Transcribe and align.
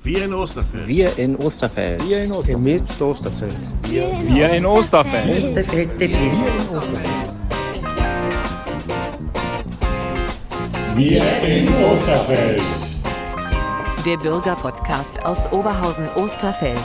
Wir 0.00 0.24
in 0.24 0.32
Osterfeld. 0.32 0.86
Wir 0.86 1.18
in 1.18 1.36
Osterfeld. 1.36 2.08
Wir 2.08 2.20
in 2.20 2.30
Osterfeld. 2.30 2.62
Mit 2.62 3.02
Osterfeld. 3.02 3.56
Wir 3.82 4.08
in, 4.08 4.34
Wir 4.34 4.52
in 4.52 4.64
Osterfeld. 4.64 5.48
Osterfeld 5.50 6.00
der 6.00 6.08
Wir 10.96 11.42
in 11.42 11.84
Osterfeld. 11.84 12.62
Der 14.06 14.16
Bürgerpodcast 14.18 15.24
aus 15.26 15.50
Oberhausen-Osterfeld. 15.50 16.78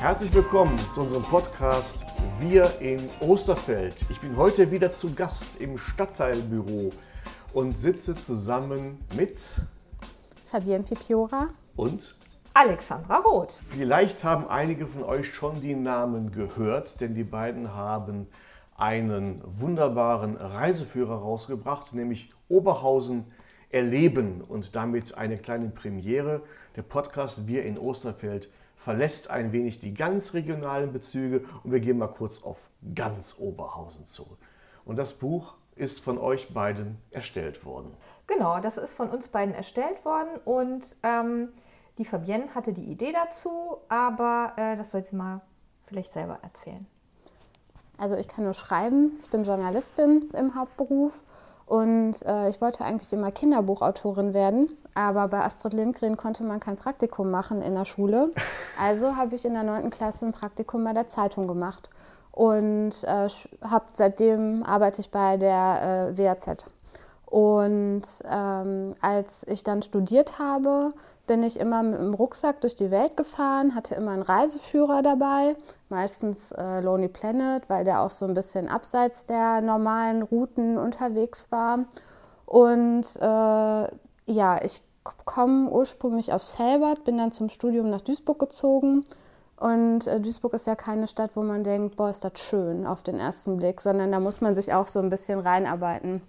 Herzlich 0.00 0.34
willkommen 0.34 0.78
zu 0.94 1.00
unserem 1.00 1.22
Podcast 1.22 2.04
Wir 2.40 2.70
in 2.80 3.00
Osterfeld. 3.20 3.96
Ich 4.10 4.20
bin 4.20 4.36
heute 4.36 4.70
wieder 4.70 4.92
zu 4.92 5.14
Gast 5.14 5.58
im 5.62 5.78
Stadtteilbüro 5.78 6.92
und 7.52 7.76
sitze 7.76 8.14
zusammen 8.14 8.98
mit 9.16 9.40
Fabienne 10.46 10.84
Pipiora 10.84 11.48
und 11.76 12.14
Alexandra 12.54 13.18
Roth. 13.18 13.62
Vielleicht 13.68 14.24
haben 14.24 14.48
einige 14.48 14.86
von 14.86 15.04
euch 15.04 15.32
schon 15.32 15.60
die 15.60 15.74
Namen 15.74 16.32
gehört, 16.32 17.00
denn 17.00 17.14
die 17.14 17.24
beiden 17.24 17.74
haben 17.74 18.26
einen 18.76 19.42
wunderbaren 19.44 20.36
Reiseführer 20.36 21.16
rausgebracht, 21.16 21.92
nämlich 21.94 22.32
Oberhausen 22.48 23.26
erleben 23.70 24.40
und 24.40 24.74
damit 24.74 25.16
eine 25.16 25.38
kleine 25.38 25.68
Premiere. 25.68 26.42
Der 26.76 26.82
Podcast 26.82 27.46
Wir 27.46 27.64
in 27.64 27.78
Osterfeld 27.78 28.50
verlässt 28.76 29.30
ein 29.30 29.52
wenig 29.52 29.80
die 29.80 29.94
ganz 29.94 30.34
regionalen 30.34 30.92
Bezüge 30.92 31.44
und 31.62 31.72
wir 31.72 31.80
gehen 31.80 31.98
mal 31.98 32.08
kurz 32.08 32.42
auf 32.42 32.70
ganz 32.94 33.36
Oberhausen 33.38 34.06
zu. 34.06 34.38
Und 34.84 34.96
das 34.96 35.14
Buch 35.14 35.54
ist 35.80 36.00
von 36.00 36.18
euch 36.18 36.52
beiden 36.52 36.98
erstellt 37.10 37.64
worden. 37.64 37.96
Genau, 38.26 38.60
das 38.60 38.76
ist 38.76 38.92
von 38.92 39.08
uns 39.08 39.28
beiden 39.28 39.54
erstellt 39.54 40.04
worden 40.04 40.28
und 40.44 40.94
ähm, 41.02 41.48
die 41.98 42.04
Fabienne 42.04 42.54
hatte 42.54 42.72
die 42.72 42.84
Idee 42.84 43.12
dazu, 43.12 43.78
aber 43.88 44.52
äh, 44.56 44.76
das 44.76 44.90
soll 44.90 45.02
sie 45.02 45.16
mal 45.16 45.40
vielleicht 45.86 46.12
selber 46.12 46.38
erzählen. 46.42 46.86
Also 47.96 48.16
ich 48.16 48.28
kann 48.28 48.44
nur 48.44 48.54
schreiben, 48.54 49.18
ich 49.22 49.30
bin 49.30 49.42
Journalistin 49.42 50.28
im 50.38 50.54
Hauptberuf 50.54 51.22
und 51.64 52.22
äh, 52.26 52.50
ich 52.50 52.60
wollte 52.60 52.84
eigentlich 52.84 53.12
immer 53.12 53.30
Kinderbuchautorin 53.30 54.34
werden, 54.34 54.76
aber 54.94 55.28
bei 55.28 55.42
Astrid 55.42 55.72
Lindgren 55.72 56.16
konnte 56.16 56.42
man 56.44 56.60
kein 56.60 56.76
Praktikum 56.76 57.30
machen 57.30 57.62
in 57.62 57.74
der 57.74 57.86
Schule. 57.86 58.32
Also 58.78 59.14
habe 59.14 59.34
ich 59.34 59.44
in 59.44 59.52
der 59.52 59.62
9. 59.62 59.90
Klasse 59.90 60.24
ein 60.24 60.32
Praktikum 60.32 60.84
bei 60.84 60.94
der 60.94 61.08
Zeitung 61.08 61.46
gemacht 61.46 61.90
und 62.40 63.04
äh, 63.04 63.28
hab, 63.60 63.90
seitdem 63.92 64.62
arbeite 64.62 65.02
ich 65.02 65.10
bei 65.10 65.36
der 65.36 66.14
äh, 66.16 66.18
WAZ. 66.18 66.64
Und 67.26 68.00
ähm, 68.24 68.94
als 69.02 69.46
ich 69.46 69.62
dann 69.62 69.82
studiert 69.82 70.38
habe, 70.38 70.88
bin 71.26 71.42
ich 71.42 71.60
immer 71.60 71.82
mit 71.82 72.00
dem 72.00 72.14
Rucksack 72.14 72.62
durch 72.62 72.74
die 72.74 72.90
Welt 72.90 73.14
gefahren, 73.18 73.74
hatte 73.74 73.94
immer 73.94 74.12
einen 74.12 74.22
Reiseführer 74.22 75.02
dabei, 75.02 75.54
meistens 75.90 76.52
äh, 76.52 76.80
Lonely 76.80 77.08
Planet, 77.08 77.68
weil 77.68 77.84
der 77.84 78.00
auch 78.00 78.10
so 78.10 78.24
ein 78.24 78.32
bisschen 78.32 78.70
abseits 78.70 79.26
der 79.26 79.60
normalen 79.60 80.22
Routen 80.22 80.78
unterwegs 80.78 81.52
war. 81.52 81.80
Und 82.46 83.04
äh, 83.16 83.84
ja, 84.32 84.64
ich 84.64 84.82
komme 85.26 85.68
ursprünglich 85.68 86.32
aus 86.32 86.52
Felbert, 86.52 87.04
bin 87.04 87.18
dann 87.18 87.32
zum 87.32 87.50
Studium 87.50 87.90
nach 87.90 88.00
Duisburg 88.00 88.38
gezogen 88.38 89.04
und 89.60 90.06
äh, 90.06 90.18
Duisburg 90.20 90.54
ist 90.54 90.66
ja 90.66 90.74
keine 90.74 91.06
Stadt, 91.06 91.36
wo 91.36 91.42
man 91.42 91.62
denkt, 91.62 91.96
boah, 91.96 92.08
ist 92.08 92.24
das 92.24 92.40
schön 92.40 92.86
auf 92.86 93.02
den 93.02 93.20
ersten 93.20 93.58
Blick, 93.58 93.82
sondern 93.82 94.10
da 94.10 94.18
muss 94.18 94.40
man 94.40 94.54
sich 94.54 94.72
auch 94.72 94.86
so 94.86 95.00
ein 95.00 95.10
bisschen 95.10 95.38
reinarbeiten. 95.38 96.22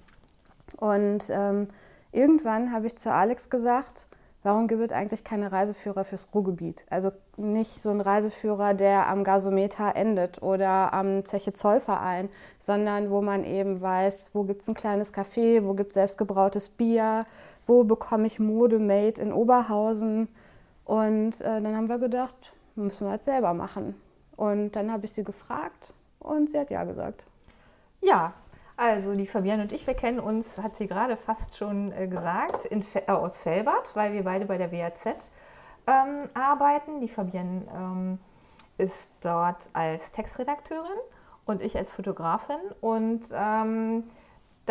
Und 0.77 1.29
ähm, 1.29 1.65
irgendwann 2.11 2.73
habe 2.73 2.87
ich 2.87 2.97
zu 2.97 3.09
Alex 3.09 3.49
gesagt, 3.49 4.07
warum 4.43 4.67
gibt 4.67 4.81
es 4.81 4.91
eigentlich 4.91 5.23
keine 5.23 5.49
Reiseführer 5.49 6.03
fürs 6.03 6.27
Ruhrgebiet? 6.35 6.83
Also 6.89 7.13
nicht 7.37 7.81
so 7.81 7.91
ein 7.91 8.01
Reiseführer, 8.01 8.73
der 8.73 9.07
am 9.07 9.23
Gasometer 9.23 9.95
endet 9.95 10.43
oder 10.43 10.91
am 10.93 11.23
Zeche 11.23 11.53
Zollverein, 11.53 12.27
sondern 12.59 13.11
wo 13.11 13.21
man 13.21 13.45
eben 13.45 13.79
weiß, 13.79 14.31
wo 14.33 14.43
gibt 14.43 14.61
es 14.61 14.67
ein 14.67 14.75
kleines 14.75 15.13
Café, 15.13 15.63
wo 15.63 15.73
gibt 15.73 15.91
es 15.91 15.93
selbstgebrautes 15.93 16.67
Bier, 16.67 17.25
wo 17.65 17.85
bekomme 17.85 18.27
ich 18.27 18.39
Mode 18.39 18.79
made 18.79 19.21
in 19.21 19.31
Oberhausen. 19.31 20.27
Und 20.83 21.39
äh, 21.39 21.61
dann 21.61 21.77
haben 21.77 21.87
wir 21.87 21.99
gedacht, 21.99 22.51
müssen 22.75 23.05
wir 23.05 23.11
halt 23.11 23.23
selber 23.23 23.53
machen. 23.53 23.95
Und 24.35 24.71
dann 24.71 24.91
habe 24.91 25.05
ich 25.05 25.13
sie 25.13 25.23
gefragt 25.23 25.93
und 26.19 26.49
sie 26.49 26.59
hat 26.59 26.69
ja 26.69 26.83
gesagt. 26.83 27.23
Ja, 28.01 28.33
also 28.77 29.13
die 29.13 29.27
Fabienne 29.27 29.63
und 29.63 29.71
ich, 29.71 29.85
wir 29.85 29.93
kennen 29.93 30.19
uns, 30.19 30.57
hat 30.57 30.75
sie 30.75 30.87
gerade 30.87 31.15
fast 31.17 31.55
schon 31.57 31.91
äh, 31.91 32.07
gesagt, 32.07 32.65
in, 32.65 32.83
äh, 32.95 33.11
aus 33.11 33.37
Felbert, 33.37 33.95
weil 33.95 34.13
wir 34.13 34.23
beide 34.23 34.45
bei 34.45 34.57
der 34.57 34.71
WAZ 34.71 35.29
ähm, 35.85 36.29
arbeiten. 36.33 36.99
Die 36.99 37.07
Fabienne 37.07 37.67
ähm, 37.75 38.19
ist 38.77 39.11
dort 39.21 39.69
als 39.73 40.11
Textredakteurin 40.11 40.97
und 41.45 41.61
ich 41.61 41.77
als 41.77 41.93
Fotografin. 41.93 42.59
Und 42.79 43.25
ähm, 43.33 44.05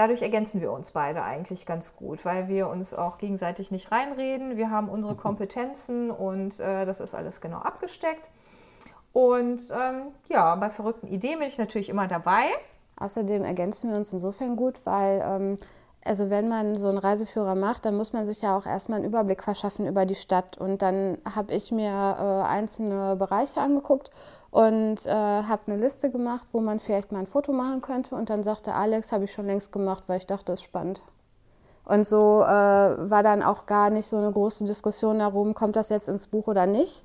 dadurch 0.01 0.23
ergänzen 0.23 0.63
wir 0.63 0.73
uns 0.73 0.93
beide 0.93 1.23
eigentlich 1.23 1.67
ganz 1.67 1.95
gut, 1.95 2.25
weil 2.25 2.49
wir 2.49 2.69
uns 2.69 2.95
auch 2.95 3.19
gegenseitig 3.19 3.71
nicht 3.71 3.93
reinreden. 3.93 4.57
Wir 4.57 4.71
haben 4.71 4.89
unsere 4.89 5.15
Kompetenzen 5.27 6.11
und 6.11 6.59
äh, 6.59 6.87
das 6.87 7.01
ist 7.01 7.15
alles 7.15 7.43
genau 7.43 7.59
abgesteckt. 7.59 8.31
Und 9.13 9.61
ähm, 9.71 10.13
ja, 10.29 10.55
bei 10.55 10.71
verrückten 10.71 11.07
Ideen 11.07 11.39
bin 11.41 11.49
ich 11.49 11.59
natürlich 11.59 11.91
immer 11.91 12.09
dabei. 12.09 12.47
Außerdem 12.97 13.45
ergänzen 13.45 13.91
wir 13.91 13.97
uns 13.97 14.13
insofern 14.13 14.57
gut, 14.57 14.81
weil 14.85 15.23
ähm, 15.23 15.55
also 16.05 16.31
wenn 16.31 16.49
man 16.49 16.77
so 16.77 16.89
einen 16.89 16.99
Reiseführer 16.99 17.55
macht, 17.55 17.85
dann 17.85 17.97
muss 17.97 18.13
man 18.13 18.25
sich 18.25 18.41
ja 18.41 18.57
auch 18.57 18.65
erstmal 18.65 18.99
einen 18.99 19.09
Überblick 19.09 19.43
verschaffen 19.43 19.87
über 19.87 20.07
die 20.07 20.15
Stadt. 20.15 20.57
Und 20.57 20.83
dann 20.83 21.19
habe 21.35 21.53
ich 21.55 21.73
mir 21.73 21.91
äh, 21.91 22.49
einzelne 22.49 23.17
Bereiche 23.17 23.61
angeguckt 23.61 24.11
und 24.51 25.05
äh, 25.07 25.11
habe 25.11 25.63
eine 25.67 25.77
Liste 25.77 26.11
gemacht, 26.11 26.49
wo 26.53 26.61
man 26.61 26.81
vielleicht 26.81 27.13
mal 27.13 27.19
ein 27.19 27.27
Foto 27.27 27.53
machen 27.53 27.83
könnte. 27.83 28.15
Und 28.15 28.31
dann 28.31 28.43
sagte 28.43 28.75
Alex, 28.75 29.13
habe 29.13 29.25
ich 29.25 29.33
schon 29.33 29.47
längst 29.47 29.73
gemacht, 29.73 30.05
weil 30.07 30.19
ich 30.19 30.27
dachte, 30.27 30.47
das 30.47 30.61
ist 30.61 30.65
spannend. 30.65 31.03
Und 31.85 32.07
so 32.07 32.43
äh, 32.43 32.47
war 32.47 33.23
dann 33.23 33.43
auch 33.43 33.67
gar 33.67 33.91
nicht 33.91 34.09
so 34.09 34.17
eine 34.17 34.33
große 34.33 34.65
Diskussion 34.65 35.19
darum, 35.19 35.55
kommt 35.55 35.77
das 35.77 35.89
jetzt 35.89 36.09
ins 36.09 36.27
Buch 36.27 36.47
oder 36.47 36.67
nicht. 36.67 37.05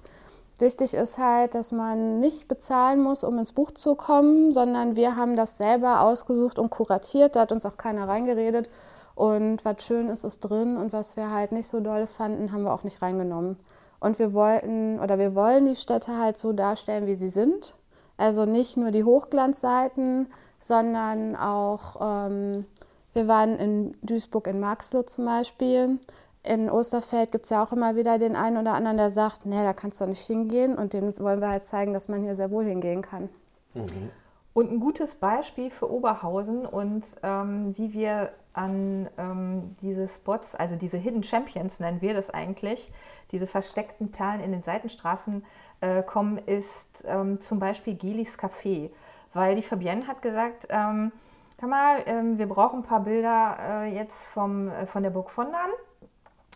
Wichtig 0.58 0.94
ist 0.94 1.18
halt, 1.18 1.54
dass 1.54 1.74
man 1.74 2.22
nicht 2.22 2.48
bezahlen 2.48 3.04
muss, 3.04 3.26
um 3.26 3.38
ins 3.40 3.52
Buch 3.52 3.72
zu 3.72 3.96
kommen, 3.96 4.54
sondern 4.54 4.96
wir 4.96 5.18
haben 5.18 5.36
das 5.36 5.58
selber 5.58 6.02
ausgesucht 6.02 6.60
und 6.60 6.70
kuratiert. 6.70 7.36
Da 7.36 7.42
hat 7.42 7.52
uns 7.52 7.66
auch 7.66 7.76
keiner 7.76 8.08
reingeredet. 8.08 8.70
Und 9.16 9.66
was 9.66 9.86
schön 9.86 10.10
ist, 10.10 10.24
ist 10.24 10.40
drin. 10.40 10.78
Und 10.78 10.94
was 10.94 11.18
wir 11.18 11.30
halt 11.30 11.52
nicht 11.52 11.68
so 11.68 11.82
dolle 11.82 12.08
fanden, 12.08 12.54
haben 12.54 12.64
wir 12.64 12.74
auch 12.74 12.84
nicht 12.84 13.02
reingenommen. 13.02 13.58
Und 14.00 14.18
wir 14.18 14.34
wollten 14.34 15.00
oder 15.00 15.20
wir 15.20 15.36
wollen 15.36 15.66
die 15.66 15.76
Städte 15.76 16.18
halt 16.18 16.38
so 16.38 16.54
darstellen, 16.54 17.08
wie 17.08 17.16
sie 17.16 17.30
sind. 17.30 17.76
Also 18.18 18.46
nicht 18.46 18.78
nur 18.78 18.92
die 18.92 19.04
Hochglanzseiten, 19.04 20.28
sondern 20.62 21.36
auch, 21.36 21.98
ähm, 22.00 22.66
wir 23.14 23.28
waren 23.28 23.58
in 23.58 23.98
Duisburg 24.04 24.48
in 24.48 24.60
Marxloh 24.60 25.04
zum 25.04 25.26
Beispiel. 25.26 26.00
In 26.48 26.70
Osterfeld 26.70 27.32
gibt 27.32 27.46
es 27.46 27.50
ja 27.50 27.64
auch 27.64 27.72
immer 27.72 27.96
wieder 27.96 28.20
den 28.20 28.36
einen 28.36 28.58
oder 28.58 28.74
anderen, 28.74 28.98
der 28.98 29.10
sagt, 29.10 29.46
nee, 29.46 29.64
da 29.64 29.74
kannst 29.74 30.00
du 30.02 30.06
nicht 30.06 30.26
hingehen. 30.26 30.76
Und 30.76 30.94
dem 30.94 31.18
wollen 31.20 31.42
wir 31.42 31.50
halt 31.50 31.66
zeigen, 31.66 31.94
dass 31.94 32.08
man 32.08 32.24
hier 32.24 32.36
sehr 32.36 32.52
wohl 32.52 32.66
hingehen 32.66 33.02
kann. 33.02 33.30
Mhm. 33.74 34.12
Und 34.54 34.72
ein 34.72 34.80
gutes 34.80 35.16
Beispiel 35.16 35.70
für 35.70 35.92
Oberhausen 35.92 36.66
und 36.66 37.04
ähm, 37.24 37.78
wie 37.78 37.92
wir 37.92 38.30
an 38.54 39.10
ähm, 39.18 39.76
diese 39.82 40.08
Spots, 40.08 40.56
also 40.56 40.78
diese 40.78 40.96
Hidden 40.98 41.24
Champions 41.24 41.82
nennen 41.82 42.02
wir 42.02 42.14
das 42.14 42.30
eigentlich, 42.30 42.90
diese 43.34 43.48
versteckten 43.48 44.12
Perlen 44.12 44.40
in 44.40 44.54
den 44.54 44.64
Seitenstraßen 44.64 45.44
äh, 45.82 46.04
kommen, 46.04 46.38
ist 46.38 47.04
ähm, 47.06 47.42
zum 47.42 47.60
Beispiel 47.60 47.96
Gelis 47.96 48.40
Café. 48.40 48.92
Weil 49.34 49.56
die 49.56 49.62
Fabienne 49.62 50.08
hat 50.08 50.22
gesagt, 50.22 50.68
ähm, 50.70 51.12
hör 51.60 51.68
mal, 51.68 51.98
ähm, 52.06 52.38
wir 52.38 52.48
brauchen 52.48 52.80
ein 52.80 52.84
paar 52.84 53.02
Bilder 53.02 53.58
äh, 53.60 53.94
jetzt 53.94 54.28
vom, 54.28 54.70
äh, 54.70 54.86
von 54.86 55.04
der 55.04 55.10
Burg 55.10 55.30
Vondern. 55.30 55.72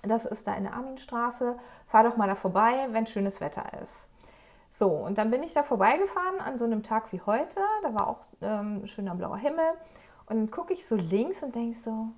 Das 0.04 0.26
ist 0.26 0.48
da 0.48 0.54
in 0.56 0.64
der 0.64 0.74
Arminstraße. 0.74 1.58
Fahr 1.88 2.04
doch 2.04 2.18
mal 2.18 2.28
da 2.28 2.36
vorbei, 2.36 2.88
wenn 2.92 3.06
schönes 3.06 3.42
Wetter 3.42 3.66
ist. 3.82 4.10
So, 4.72 4.90
und 4.90 5.18
dann 5.18 5.32
bin 5.32 5.44
ich 5.44 5.54
da 5.54 5.64
vorbeigefahren 5.64 6.40
an 6.40 6.58
so 6.58 6.66
einem 6.66 6.84
Tag 6.84 7.12
wie 7.12 7.22
heute. 7.26 7.60
Da 7.82 7.94
war 7.94 8.08
auch 8.08 8.20
ähm, 8.42 8.86
schöner 8.86 9.16
blauer 9.16 9.38
Himmel. 9.38 9.72
Und 10.28 10.38
dann 10.38 10.52
gucke 10.52 10.74
ich 10.74 10.86
so 10.86 10.96
links 10.96 11.42
und 11.42 11.56
denke 11.56 11.78
so, 11.78 12.10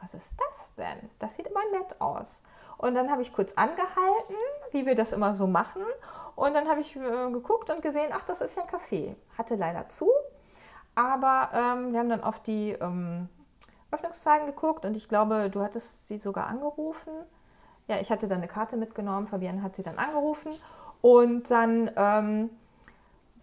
was 0.00 0.14
ist 0.14 0.32
das 0.36 0.74
denn? 0.76 1.10
Das 1.18 1.34
sieht 1.34 1.46
immer 1.46 1.60
nett 1.72 2.00
aus. 2.00 2.42
Und 2.78 2.94
dann 2.94 3.10
habe 3.10 3.22
ich 3.22 3.32
kurz 3.32 3.52
angehalten, 3.54 4.36
wie 4.72 4.86
wir 4.86 4.94
das 4.94 5.12
immer 5.12 5.32
so 5.32 5.46
machen. 5.46 5.82
Und 6.36 6.54
dann 6.54 6.68
habe 6.68 6.80
ich 6.80 6.94
äh, 6.94 7.30
geguckt 7.30 7.70
und 7.70 7.82
gesehen, 7.82 8.10
ach, 8.12 8.24
das 8.24 8.40
ist 8.40 8.56
ja 8.56 8.62
ein 8.62 8.68
Café. 8.68 9.16
Hatte 9.36 9.56
leider 9.56 9.88
zu, 9.88 10.08
aber 10.94 11.50
ähm, 11.52 11.92
wir 11.92 11.98
haben 12.00 12.08
dann 12.08 12.24
auf 12.24 12.40
die 12.40 12.72
ähm, 12.72 13.28
Öffnungszeiten 13.90 14.46
geguckt 14.46 14.84
und 14.84 14.96
ich 14.96 15.08
glaube, 15.08 15.50
du 15.50 15.62
hattest 15.62 16.08
sie 16.08 16.18
sogar 16.18 16.46
angerufen. 16.46 17.12
Ja, 17.86 17.98
ich 18.00 18.10
hatte 18.10 18.28
dann 18.28 18.38
eine 18.38 18.48
Karte 18.48 18.76
mitgenommen, 18.76 19.26
Fabienne 19.26 19.62
hat 19.62 19.76
sie 19.76 19.82
dann 19.82 19.98
angerufen 19.98 20.52
und 21.00 21.50
dann 21.50 21.90
ähm, 21.96 22.50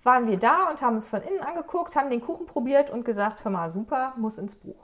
waren 0.03 0.27
wir 0.27 0.38
da 0.38 0.69
und 0.69 0.81
haben 0.81 0.95
uns 0.95 1.09
von 1.09 1.21
innen 1.21 1.42
angeguckt, 1.42 1.95
haben 1.95 2.12
den 2.12 2.21
Kuchen 2.21 2.45
probiert 2.45 2.92
und 2.92 3.06
gesagt, 3.06 3.44
hör 3.44 3.51
mal, 3.51 3.69
super, 3.69 4.13
muss 4.18 4.38
ins 4.38 4.56
Buch. 4.56 4.75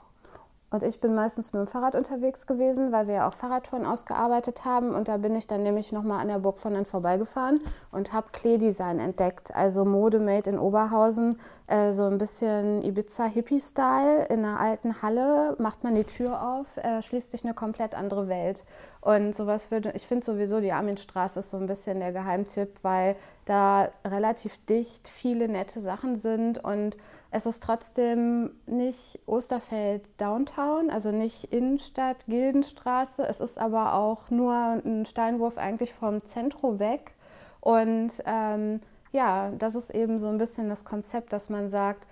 Und 0.72 0.82
ich 0.82 1.00
bin 1.00 1.14
meistens 1.14 1.52
mit 1.52 1.60
dem 1.60 1.66
Fahrrad 1.66 1.94
unterwegs 1.94 2.46
gewesen, 2.46 2.92
weil 2.92 3.06
wir 3.06 3.14
ja 3.14 3.28
auch 3.28 3.34
Fahrradtouren 3.34 3.84
ausgearbeitet 3.84 4.64
haben. 4.64 4.94
Und 4.94 5.06
da 5.06 5.18
bin 5.18 5.36
ich 5.36 5.46
dann 5.46 5.62
nämlich 5.62 5.92
nochmal 5.92 6.20
an 6.20 6.28
der 6.28 6.38
Burg 6.38 6.58
von 6.58 6.72
dann 6.72 6.86
vorbeigefahren 6.86 7.60
und 7.90 8.14
habe 8.14 8.28
Kleedesign 8.32 8.98
entdeckt. 8.98 9.54
Also 9.54 9.84
Mode 9.84 10.18
made 10.18 10.48
in 10.48 10.58
Oberhausen, 10.58 11.38
äh, 11.66 11.92
so 11.92 12.04
ein 12.04 12.16
bisschen 12.16 12.82
Ibiza-Hippie-Style. 12.82 14.28
In 14.30 14.46
einer 14.46 14.58
alten 14.58 15.02
Halle 15.02 15.56
macht 15.58 15.84
man 15.84 15.94
die 15.94 16.04
Tür 16.04 16.42
auf, 16.42 16.78
äh, 16.78 17.02
schließt 17.02 17.30
sich 17.30 17.44
eine 17.44 17.52
komplett 17.52 17.94
andere 17.94 18.28
Welt. 18.28 18.64
Und 19.02 19.36
sowas 19.36 19.70
würde, 19.70 19.92
ich 19.94 20.06
finde 20.06 20.24
sowieso, 20.24 20.60
die 20.60 20.72
Arminstraße 20.72 21.40
ist 21.40 21.50
so 21.50 21.58
ein 21.58 21.66
bisschen 21.66 22.00
der 22.00 22.12
Geheimtipp, 22.12 22.78
weil 22.80 23.16
da 23.44 23.90
relativ 24.06 24.64
dicht 24.64 25.06
viele 25.06 25.48
nette 25.48 25.82
Sachen 25.82 26.16
sind 26.16 26.64
und 26.64 26.96
es 27.34 27.46
ist 27.46 27.62
trotzdem 27.62 28.50
nicht 28.66 29.18
Osterfeld 29.24 30.02
Downtown, 30.20 30.90
also 30.90 31.10
nicht 31.12 31.44
Innenstadt, 31.44 32.26
Gildenstraße. 32.26 33.26
Es 33.26 33.40
ist 33.40 33.58
aber 33.58 33.94
auch 33.94 34.30
nur 34.30 34.52
ein 34.52 35.06
Steinwurf 35.06 35.56
eigentlich 35.56 35.94
vom 35.94 36.22
Zentrum 36.24 36.78
weg. 36.78 37.14
Und 37.60 38.12
ähm, 38.26 38.80
ja, 39.12 39.50
das 39.58 39.74
ist 39.74 39.88
eben 39.90 40.20
so 40.20 40.28
ein 40.28 40.36
bisschen 40.36 40.68
das 40.68 40.84
Konzept, 40.84 41.32
dass 41.32 41.48
man 41.48 41.70
sagt, 41.70 42.06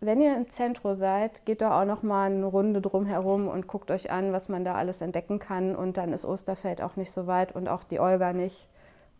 wenn 0.00 0.20
ihr 0.20 0.36
im 0.36 0.50
Zentrum 0.50 0.96
seid, 0.96 1.46
geht 1.46 1.62
da 1.62 1.80
auch 1.80 1.86
noch 1.86 2.02
mal 2.02 2.30
eine 2.30 2.44
Runde 2.44 2.82
drumherum 2.82 3.48
und 3.48 3.68
guckt 3.68 3.90
euch 3.90 4.10
an, 4.10 4.32
was 4.32 4.50
man 4.50 4.64
da 4.64 4.74
alles 4.74 5.00
entdecken 5.00 5.38
kann. 5.38 5.74
Und 5.74 5.96
dann 5.96 6.12
ist 6.12 6.26
Osterfeld 6.26 6.82
auch 6.82 6.96
nicht 6.96 7.12
so 7.12 7.26
weit 7.26 7.54
und 7.54 7.68
auch 7.68 7.84
die 7.84 8.00
Olga 8.00 8.34
nicht. 8.34 8.68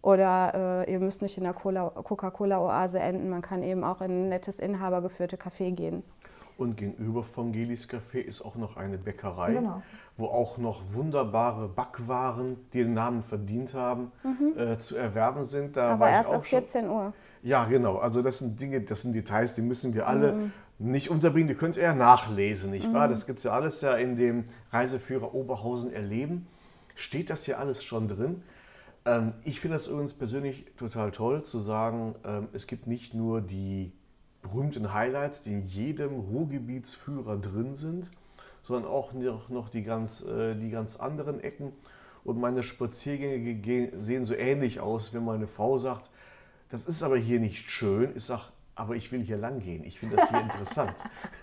Oder 0.03 0.85
äh, 0.87 0.93
ihr 0.93 0.99
müsst 0.99 1.23
nicht 1.23 1.39
in 1.39 1.45
der 1.45 1.53
Coca-Cola-Oase 1.55 2.99
enden, 2.99 3.31
man 3.31 3.41
kann 3.41 3.63
eben 3.63 3.85
auch 3.85 4.01
in 4.01 4.11
ein 4.25 4.29
nettes 4.29 4.59
inhabergeführte 4.59 5.37
Café 5.37 5.71
gehen. 5.73 6.03
Und 6.59 6.77
gegenüber 6.77 7.23
vom 7.23 7.53
Gelis 7.53 7.89
Café 7.89 8.19
ist 8.19 8.43
auch 8.43 8.57
noch 8.57 8.77
eine 8.77 8.99
Bäckerei, 8.99 9.55
Genau. 9.55 9.81
wo 10.17 10.27
auch 10.27 10.59
noch 10.59 10.83
wunderbare 10.93 11.69
Backwaren, 11.69 12.57
die 12.73 12.83
den 12.83 12.95
Namen 12.95 13.23
verdient 13.23 13.75
haben, 13.75 14.13
äh, 14.57 14.77
zu 14.79 14.97
erwerben 14.97 15.45
sind. 15.45 15.77
Da 15.77 15.87
Mhm. 15.87 16.03
Aber 16.03 16.11
erst 16.11 16.33
ab 16.33 16.45
14 16.45 16.89
Uhr. 16.91 17.13
Ja, 17.43 17.65
genau. 17.65 17.97
Also 17.97 18.23
das 18.23 18.41
sind 18.41 18.61
Dinge, 18.61 18.81
das 18.83 19.03
sind 19.03 19.15
Details, 19.15 19.55
die 19.55 19.63
müssen 19.63 19.95
wir 19.95 20.07
alle 20.07 20.51
nicht 20.79 21.11
unterbringen. 21.11 21.49
Die 21.49 21.55
könnt 21.55 21.77
ihr 21.77 21.85
ja 21.85 21.95
nachlesen, 21.95 22.71
nicht 22.73 22.93
wahr? 22.93 23.09
Das 23.09 23.27
gibt 23.27 23.39
es 23.39 23.45
ja 23.45 23.53
alles 23.53 23.81
ja 23.81 23.95
in 23.95 24.17
dem 24.17 24.45
Reiseführer 24.73 25.35
Oberhausen 25.35 25.93
erleben. 25.93 26.47
Steht 26.95 27.31
das 27.31 27.45
hier 27.45 27.59
alles 27.59 27.83
schon 27.83 28.09
drin? 28.09 28.43
Ähm, 29.05 29.33
ich 29.45 29.61
finde 29.61 29.77
das 29.77 29.89
übrigens 29.89 30.15
persönlich 30.15 30.67
total 30.77 31.11
toll 31.11 31.43
zu 31.45 31.59
sagen, 31.59 32.15
ähm, 32.25 32.49
es 32.53 32.67
gibt 32.67 32.87
nicht 32.87 33.15
nur 33.15 33.41
die 33.41 33.93
berühmten 34.43 34.93
Highlights, 34.93 35.43
die 35.43 35.53
in 35.53 35.67
jedem 35.67 36.19
Ruhrgebietsführer 36.21 37.37
drin 37.39 37.75
sind, 37.75 38.11
sondern 38.63 38.91
auch 38.91 39.13
noch, 39.13 39.49
noch 39.49 39.69
die, 39.69 39.83
ganz, 39.83 40.23
äh, 40.23 40.55
die 40.55 40.71
ganz 40.71 40.97
anderen 40.97 41.41
Ecken. 41.41 41.73
Und 42.25 42.39
meine 42.41 42.63
Spaziergänge 42.63 43.55
ge- 43.55 43.93
sehen 43.99 44.25
so 44.25 44.35
ähnlich 44.35 44.81
aus, 44.81 45.13
wenn 45.13 45.25
meine 45.25 45.49
Frau 45.49 45.79
sagt, 45.79 46.11
das 46.71 46.87
ist 46.87 47.03
aber 47.03 47.17
hier 47.17 47.41
nicht 47.41 47.71
schön. 47.71 48.13
Ich 48.17 48.25
sage, 48.25 48.43
aber 48.75 48.95
ich 48.97 49.13
will 49.13 49.23
hier 49.23 49.37
lang 49.37 49.61
gehen. 49.61 49.85
Ich 49.85 49.99
finde 49.99 50.17
das 50.17 50.29
hier 50.31 50.41
interessant. 50.43 50.97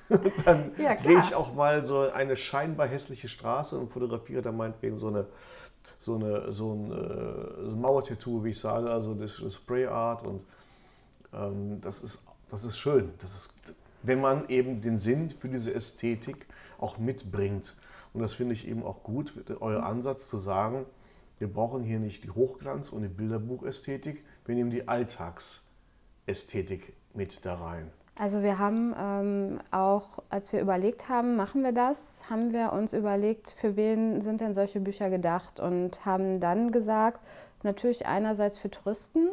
Und 0.10 0.34
dann 0.46 0.72
Ja, 0.78 0.96
gehe 0.96 1.20
ich 1.20 1.36
auch 1.36 1.54
mal 1.54 1.84
so 1.86 2.10
eine 2.12 2.36
scheinbar 2.38 2.88
hässliche 2.88 3.28
Straße 3.30 3.78
und 3.78 3.90
fotografiere 3.90 4.42
da 4.42 4.52
meinetwegen 4.52 4.98
so 4.98 5.08
eine 5.08 5.28
so, 6.00 6.16
eine, 6.16 6.52
so 6.52 6.74
ein, 6.74 6.92
äh, 6.92 7.66
so 7.66 7.72
ein 7.72 7.82
Mauertattoo, 7.82 8.44
wie 8.44 8.50
ich 8.50 8.60
sage, 8.60 8.90
also 8.90 9.14
das, 9.14 9.44
Spray 9.54 9.86
Art 9.86 10.26
und 10.26 10.42
ähm, 11.34 11.82
das, 11.82 12.02
ist, 12.02 12.24
das 12.50 12.64
ist 12.64 12.80
schön. 12.80 13.12
Das 13.22 13.36
ist, 13.36 13.54
wenn 14.02 14.22
man 14.22 14.48
eben 14.48 14.82
den 14.82 14.98
Sinn 14.98 15.30
für 15.30 15.50
diese 15.50 15.74
Ästhetik 15.74 16.48
auch 16.80 16.98
mitbringt. 16.98 17.76
Und 18.14 18.22
das 18.22 18.34
finde 18.34 18.54
ich 18.54 18.66
eben 18.68 18.84
auch 18.84 19.04
gut, 19.04 19.34
euer 19.60 19.84
Ansatz 19.84 20.30
zu 20.30 20.38
sagen, 20.38 20.86
wir 21.38 21.52
brauchen 21.52 21.84
hier 21.84 22.00
nicht 22.00 22.24
die 22.24 22.32
Hochglanz- 22.32 22.90
und 22.90 23.02
die 23.04 23.10
Bilderbuchästhetik, 23.10 24.24
wir 24.46 24.56
nehmen 24.56 24.72
die 24.72 24.88
Alltagsästhetik 24.88 26.94
mit 27.14 27.46
da 27.46 27.56
rein. 27.56 27.92
Also 28.20 28.44
wir 28.44 28.60
haben 28.60 28.94
ähm, 29.00 29.60
auch, 29.72 30.20
als 30.30 30.52
wir 30.52 30.60
überlegt 30.60 31.08
haben, 31.08 31.38
machen 31.38 31.64
wir 31.64 31.72
das, 31.72 32.22
haben 32.30 32.52
wir 32.52 32.74
uns 32.74 32.94
überlegt, 32.94 33.50
für 33.50 33.78
wen 33.78 34.20
sind 34.20 34.42
denn 34.42 34.54
solche 34.54 34.82
Bücher 34.82 35.10
gedacht 35.10 35.62
und 35.62 36.06
haben 36.06 36.42
dann 36.42 36.74
gesagt, 36.74 37.22
natürlich 37.64 38.08
einerseits 38.08 38.60
für 38.60 38.70
Touristen, 38.70 39.30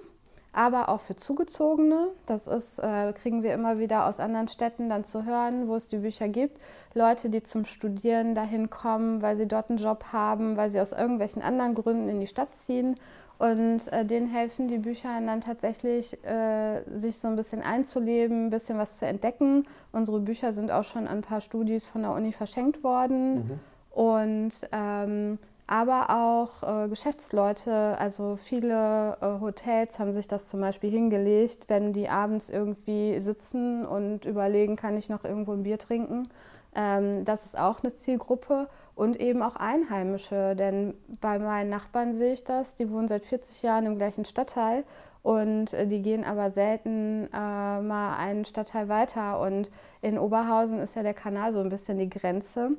aber 0.53 0.89
auch 0.89 1.01
für 1.01 1.17
Zugezogene. 1.17 2.11
Das 2.27 2.47
ist, 2.47 2.79
äh, 2.79 3.13
kriegen 3.13 3.43
wir 3.43 3.55
immer 3.55 3.81
wieder 3.81 4.07
aus 4.07 4.21
anderen 4.21 4.47
Städten 4.47 4.89
dann 4.89 5.03
zu 5.03 5.27
hören, 5.27 5.67
wo 5.67 5.75
es 5.75 5.89
die 5.89 5.99
Bücher 5.99 6.29
gibt. 6.29 6.61
Leute, 6.95 7.29
die 7.29 7.43
zum 7.43 7.65
Studieren 7.65 8.37
dahin 8.37 8.71
kommen, 8.71 9.21
weil 9.21 9.37
sie 9.37 9.49
dort 9.49 9.69
einen 9.69 9.79
Job 9.81 10.13
haben, 10.13 10.57
weil 10.57 10.69
sie 10.69 10.81
aus 10.81 10.93
irgendwelchen 10.93 11.43
anderen 11.43 11.75
Gründen 11.75 12.09
in 12.09 12.21
die 12.21 12.29
Stadt 12.29 12.55
ziehen. 12.55 12.95
Und 13.39 13.89
äh, 13.93 14.05
denen 14.05 14.29
helfen 14.29 14.69
die 14.69 14.79
Bücher 14.79 15.21
dann 15.21 15.41
tatsächlich, 15.41 16.25
äh, 16.25 16.83
sich 16.99 17.19
so 17.19 17.29
ein 17.29 17.37
bisschen 17.37 17.63
einzuleben, 17.63 18.47
ein 18.47 18.51
bisschen 18.51 18.79
was 18.79 18.99
zu 18.99 19.07
entdecken. 19.07 19.67
Unsere 19.93 20.21
Bücher 20.21 20.53
sind 20.53 20.71
auch 20.71 20.85
schon 20.85 21.07
an 21.07 21.19
ein 21.19 21.23
paar 21.23 21.41
Studis 21.41 21.85
von 21.85 22.03
der 22.03 22.13
Uni 22.13 22.33
verschenkt 22.33 22.83
worden. 22.83 23.61
Und 23.91 24.53
ähm, 24.73 25.39
aber 25.67 26.11
auch 26.11 26.85
äh, 26.85 26.89
Geschäftsleute, 26.89 27.99
also 27.99 28.37
viele 28.37 29.17
äh, 29.21 29.41
Hotels 29.41 29.99
haben 29.99 30.13
sich 30.13 30.29
das 30.29 30.49
zum 30.49 30.61
Beispiel 30.61 30.91
hingelegt, 30.91 31.65
wenn 31.69 31.93
die 31.93 32.09
abends 32.09 32.51
irgendwie 32.51 33.19
sitzen 33.19 33.85
und 33.85 34.27
überlegen, 34.27 34.77
kann 34.77 34.97
ich 34.97 35.09
noch 35.09 35.25
irgendwo 35.25 35.53
ein 35.53 35.65
Bier 35.65 35.79
trinken. 35.79 36.29
Ähm, 36.77 37.25
das 37.25 37.47
ist 37.47 37.59
auch 37.59 37.83
eine 37.83 37.93
Zielgruppe 37.93 38.69
und 38.97 39.21
eben 39.21 39.43
auch 39.43 39.55
Einheimische, 39.55 40.57
denn 40.57 40.95
bei 41.21 41.39
meinen 41.39 41.71
Nachbarn 41.71 42.13
sehe 42.13 42.33
ich 42.33 42.43
das, 42.43 42.75
die 42.75 42.91
wohnen 42.91 43.07
seit 43.07 43.25
40 43.25 43.63
Jahren 43.63 43.87
im 43.87 43.97
gleichen 43.99 44.25
Stadtteil 44.25 44.83
und 45.23 45.75
äh, 45.75 45.87
die 45.87 46.03
gehen 46.03 46.25
aber 46.25 46.51
selten 46.51 47.29
äh, 47.33 47.81
mal 47.81 48.17
einen 48.17 48.45
Stadtteil 48.45 48.89
weiter 48.89 49.39
und 49.41 49.71
in 50.01 50.19
Oberhausen 50.19 50.79
ist 50.81 50.97
ja 50.97 51.03
der 51.03 51.15
Kanal 51.15 51.53
so 51.53 51.61
ein 51.61 51.69
bisschen 51.69 51.99
die 51.99 52.09
Grenze. 52.09 52.71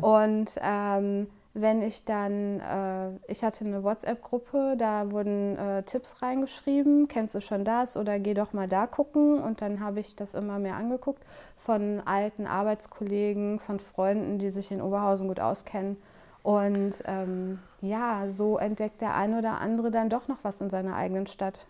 Und 0.00 0.56
ähm, 0.62 1.26
wenn 1.58 1.80
ich 1.80 2.04
dann, 2.04 2.60
äh, 2.60 3.32
ich 3.32 3.42
hatte 3.42 3.64
eine 3.64 3.82
WhatsApp-Gruppe, 3.82 4.76
da 4.78 5.10
wurden 5.10 5.56
äh, 5.56 5.82
Tipps 5.84 6.20
reingeschrieben, 6.20 7.08
kennst 7.08 7.34
du 7.34 7.40
schon 7.40 7.64
das 7.64 7.96
oder 7.96 8.18
geh 8.18 8.34
doch 8.34 8.52
mal 8.52 8.68
da 8.68 8.86
gucken. 8.86 9.42
Und 9.42 9.62
dann 9.62 9.80
habe 9.80 10.00
ich 10.00 10.14
das 10.16 10.34
immer 10.34 10.58
mehr 10.58 10.76
angeguckt 10.76 11.22
von 11.56 12.02
alten 12.04 12.46
Arbeitskollegen, 12.46 13.58
von 13.58 13.80
Freunden, 13.80 14.38
die 14.38 14.50
sich 14.50 14.70
in 14.70 14.82
Oberhausen 14.82 15.28
gut 15.28 15.40
auskennen. 15.40 15.96
Und 16.42 17.02
ähm, 17.06 17.58
ja, 17.80 18.30
so 18.30 18.58
entdeckt 18.58 19.00
der 19.00 19.14
eine 19.14 19.38
oder 19.38 19.60
andere 19.60 19.90
dann 19.90 20.10
doch 20.10 20.28
noch 20.28 20.38
was 20.42 20.60
in 20.60 20.70
seiner 20.70 20.94
eigenen 20.94 21.26
Stadt, 21.26 21.66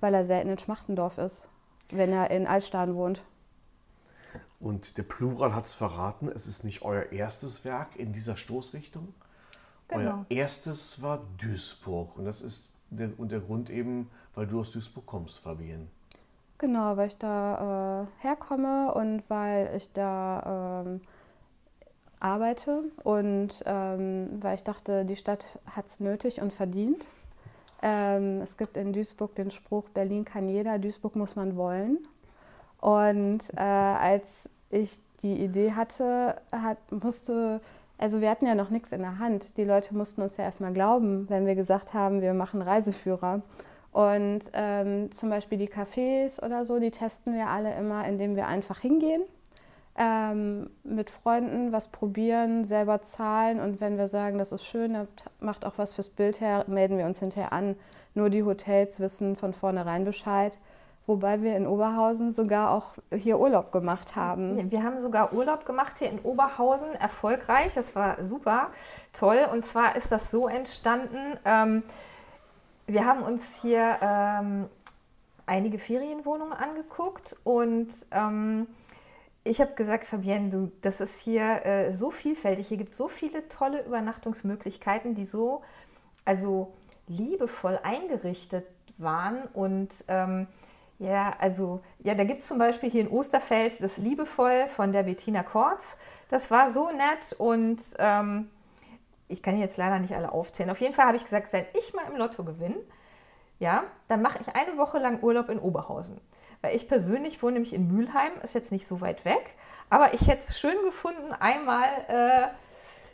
weil 0.00 0.12
er 0.12 0.24
selten 0.24 0.50
in 0.50 0.58
Schmachtendorf 0.58 1.16
ist, 1.16 1.48
wenn 1.90 2.12
er 2.12 2.30
in 2.30 2.46
Altstaden 2.46 2.94
wohnt. 2.94 3.22
Und 4.58 4.96
der 4.96 5.02
Plural 5.02 5.54
hat 5.54 5.66
es 5.66 5.74
verraten, 5.74 6.28
es 6.28 6.46
ist 6.46 6.64
nicht 6.64 6.82
euer 6.82 7.12
erstes 7.12 7.64
Werk 7.64 7.96
in 7.96 8.12
dieser 8.12 8.36
Stoßrichtung. 8.36 9.12
Genau. 9.88 10.00
Euer 10.00 10.26
erstes 10.30 11.02
war 11.02 11.22
Duisburg. 11.38 12.16
Und 12.16 12.24
das 12.24 12.42
ist 12.42 12.72
der, 12.90 13.10
und 13.18 13.32
der 13.32 13.40
Grund 13.40 13.70
eben, 13.70 14.10
weil 14.34 14.46
du 14.46 14.60
aus 14.60 14.70
Duisburg 14.70 15.06
kommst, 15.06 15.38
Fabienne. 15.38 15.88
Genau, 16.58 16.96
weil 16.96 17.08
ich 17.08 17.18
da 17.18 18.02
äh, 18.02 18.22
herkomme 18.22 18.94
und 18.94 19.28
weil 19.28 19.74
ich 19.76 19.92
da 19.92 20.84
ähm, 20.86 21.00
arbeite 22.18 22.84
und 23.04 23.62
ähm, 23.66 24.30
weil 24.42 24.54
ich 24.54 24.64
dachte, 24.64 25.04
die 25.04 25.16
Stadt 25.16 25.58
hat 25.66 25.86
es 25.86 26.00
nötig 26.00 26.40
und 26.40 26.52
verdient. 26.52 27.06
Ähm, 27.82 28.40
es 28.40 28.56
gibt 28.56 28.78
in 28.78 28.94
Duisburg 28.94 29.34
den 29.34 29.50
Spruch, 29.50 29.90
Berlin 29.90 30.24
kann 30.24 30.48
jeder, 30.48 30.78
Duisburg 30.78 31.14
muss 31.14 31.36
man 31.36 31.56
wollen. 31.56 31.98
Und 32.80 33.40
äh, 33.56 33.60
als 33.60 34.48
ich 34.70 34.98
die 35.22 35.42
Idee 35.42 35.72
hatte, 35.72 36.36
hat, 36.52 36.78
musste, 36.90 37.60
also 37.98 38.20
wir 38.20 38.30
hatten 38.30 38.46
ja 38.46 38.54
noch 38.54 38.70
nichts 38.70 38.92
in 38.92 39.00
der 39.00 39.18
Hand. 39.18 39.56
Die 39.56 39.64
Leute 39.64 39.94
mussten 39.94 40.22
uns 40.22 40.36
ja 40.36 40.44
erstmal 40.44 40.72
glauben, 40.72 41.28
wenn 41.28 41.46
wir 41.46 41.54
gesagt 41.54 41.94
haben, 41.94 42.20
wir 42.20 42.34
machen 42.34 42.62
Reiseführer. 42.62 43.42
Und 43.92 44.40
ähm, 44.52 45.10
zum 45.10 45.30
Beispiel 45.30 45.56
die 45.56 45.70
Cafés 45.70 46.44
oder 46.44 46.66
so, 46.66 46.78
die 46.78 46.90
testen 46.90 47.34
wir 47.34 47.46
alle 47.46 47.74
immer, 47.76 48.06
indem 48.06 48.36
wir 48.36 48.46
einfach 48.46 48.80
hingehen, 48.80 49.22
ähm, 49.96 50.68
mit 50.84 51.08
Freunden 51.08 51.72
was 51.72 51.86
probieren, 51.88 52.66
selber 52.66 53.00
zahlen 53.00 53.58
und 53.58 53.80
wenn 53.80 53.96
wir 53.96 54.06
sagen, 54.06 54.36
das 54.36 54.52
ist 54.52 54.66
schön, 54.66 55.08
macht 55.40 55.64
auch 55.64 55.78
was 55.78 55.94
fürs 55.94 56.10
Bild 56.10 56.42
her, 56.42 56.64
melden 56.66 56.98
wir 56.98 57.06
uns 57.06 57.20
hinterher 57.20 57.54
an. 57.54 57.74
Nur 58.14 58.28
die 58.28 58.42
Hotels 58.42 59.00
wissen 59.00 59.34
von 59.34 59.54
vornherein 59.54 60.04
Bescheid. 60.04 60.58
Wobei 61.06 61.40
wir 61.42 61.56
in 61.56 61.66
Oberhausen 61.66 62.32
sogar 62.32 62.70
auch 62.72 62.94
hier 63.12 63.38
Urlaub 63.38 63.70
gemacht 63.70 64.16
haben. 64.16 64.70
Wir 64.70 64.82
haben 64.82 64.98
sogar 64.98 65.32
Urlaub 65.32 65.64
gemacht 65.64 65.98
hier 65.98 66.10
in 66.10 66.18
Oberhausen, 66.18 66.94
erfolgreich. 66.94 67.74
Das 67.74 67.94
war 67.94 68.22
super 68.24 68.70
toll. 69.12 69.38
Und 69.52 69.64
zwar 69.64 69.94
ist 69.94 70.10
das 70.10 70.32
so 70.32 70.48
entstanden. 70.48 71.38
Ähm, 71.44 71.84
wir 72.86 73.06
haben 73.06 73.22
uns 73.22 73.44
hier 73.62 73.98
ähm, 74.00 74.68
einige 75.46 75.78
Ferienwohnungen 75.78 76.52
angeguckt 76.52 77.36
und 77.44 77.88
ähm, 78.10 78.66
ich 79.44 79.60
habe 79.60 79.74
gesagt, 79.74 80.06
Fabienne, 80.06 80.50
du, 80.50 80.72
das 80.82 81.00
ist 81.00 81.20
hier 81.20 81.64
äh, 81.64 81.92
so 81.94 82.10
vielfältig. 82.10 82.66
Hier 82.66 82.78
gibt 82.78 82.90
es 82.90 82.98
so 82.98 83.06
viele 83.06 83.48
tolle 83.48 83.84
Übernachtungsmöglichkeiten, 83.84 85.14
die 85.14 85.24
so, 85.24 85.62
also 86.24 86.72
liebevoll 87.06 87.78
eingerichtet 87.84 88.66
waren. 88.98 89.44
Und 89.54 89.90
ähm, 90.08 90.48
ja, 90.98 91.34
also, 91.38 91.82
ja, 91.98 92.14
da 92.14 92.24
gibt 92.24 92.40
es 92.40 92.48
zum 92.48 92.58
Beispiel 92.58 92.90
hier 92.90 93.02
in 93.02 93.08
Osterfeld 93.08 93.82
das 93.82 93.98
Liebevoll 93.98 94.66
von 94.68 94.92
der 94.92 95.02
Bettina 95.02 95.42
Kortz. 95.42 95.98
Das 96.28 96.50
war 96.50 96.72
so 96.72 96.90
nett 96.90 97.34
und 97.38 97.80
ähm, 97.98 98.50
ich 99.28 99.42
kann 99.42 99.58
jetzt 99.58 99.76
leider 99.76 99.98
nicht 99.98 100.14
alle 100.14 100.32
aufzählen. 100.32 100.70
Auf 100.70 100.80
jeden 100.80 100.94
Fall 100.94 101.06
habe 101.06 101.16
ich 101.16 101.24
gesagt, 101.24 101.52
wenn 101.52 101.66
ich 101.74 101.92
mal 101.94 102.04
im 102.10 102.16
Lotto 102.16 102.44
gewinne, 102.44 102.76
ja, 103.58 103.84
dann 104.08 104.22
mache 104.22 104.38
ich 104.40 104.54
eine 104.54 104.78
Woche 104.78 104.98
lang 104.98 105.22
Urlaub 105.22 105.50
in 105.50 105.58
Oberhausen. 105.58 106.20
Weil 106.62 106.74
ich 106.74 106.88
persönlich 106.88 107.42
wohne 107.42 107.54
nämlich 107.54 107.74
in 107.74 107.88
Mülheim, 107.88 108.32
ist 108.42 108.54
jetzt 108.54 108.72
nicht 108.72 108.86
so 108.86 109.00
weit 109.00 109.24
weg. 109.24 109.54
Aber 109.90 110.14
ich 110.14 110.26
hätte 110.26 110.44
es 110.48 110.58
schön 110.58 110.76
gefunden, 110.84 111.32
einmal 111.32 111.88
äh, 112.08 112.48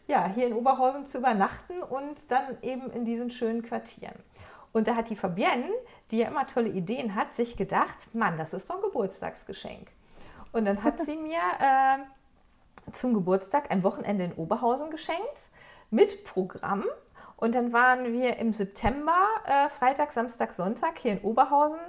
ja, 0.07 0.31
hier 0.35 0.47
in 0.47 0.55
Oberhausen 0.55 1.07
zu 1.07 1.19
übernachten 1.19 1.83
und 1.83 2.17
dann 2.29 2.59
eben 2.62 2.91
in 2.93 3.05
diesen 3.05 3.31
schönen 3.31 3.62
Quartieren. 3.62 4.15
Und 4.73 4.88
da 4.88 4.97
hat 4.97 5.11
die 5.11 5.17
Fabienne, 5.17 5.69
die 6.11 6.19
ja 6.19 6.29
immer 6.29 6.47
tolle 6.47 6.71
Ideen 6.71 7.14
hat, 7.14 7.33
sich 7.33 7.57
gedacht, 7.57 8.14
Mann, 8.14 8.38
das 8.38 8.55
ist 8.55 8.71
doch 8.71 8.76
ein 8.76 8.83
Geburtstagsgeschenk. 8.83 9.88
Und 10.52 10.64
dann 10.64 10.83
hat 10.83 11.00
sie 11.05 11.17
mir 11.17 11.41
äh, 11.61 12.93
zum 12.93 13.14
Geburtstag 13.14 13.71
ein 13.71 13.83
Wochenende 13.83 14.25
in 14.25 14.33
Oberhausen 14.33 14.91
geschenkt 14.91 15.50
mit 15.91 16.25
Programm. 16.25 16.85
Und 17.37 17.55
dann 17.55 17.73
waren 17.73 18.12
wir 18.12 18.37
im 18.38 18.52
September, 18.52 19.26
äh, 19.47 19.69
Freitag, 19.69 20.12
Samstag, 20.12 20.55
Sonntag 20.55 20.99
hier 20.99 21.12
in 21.12 21.21
Oberhausen 21.21 21.81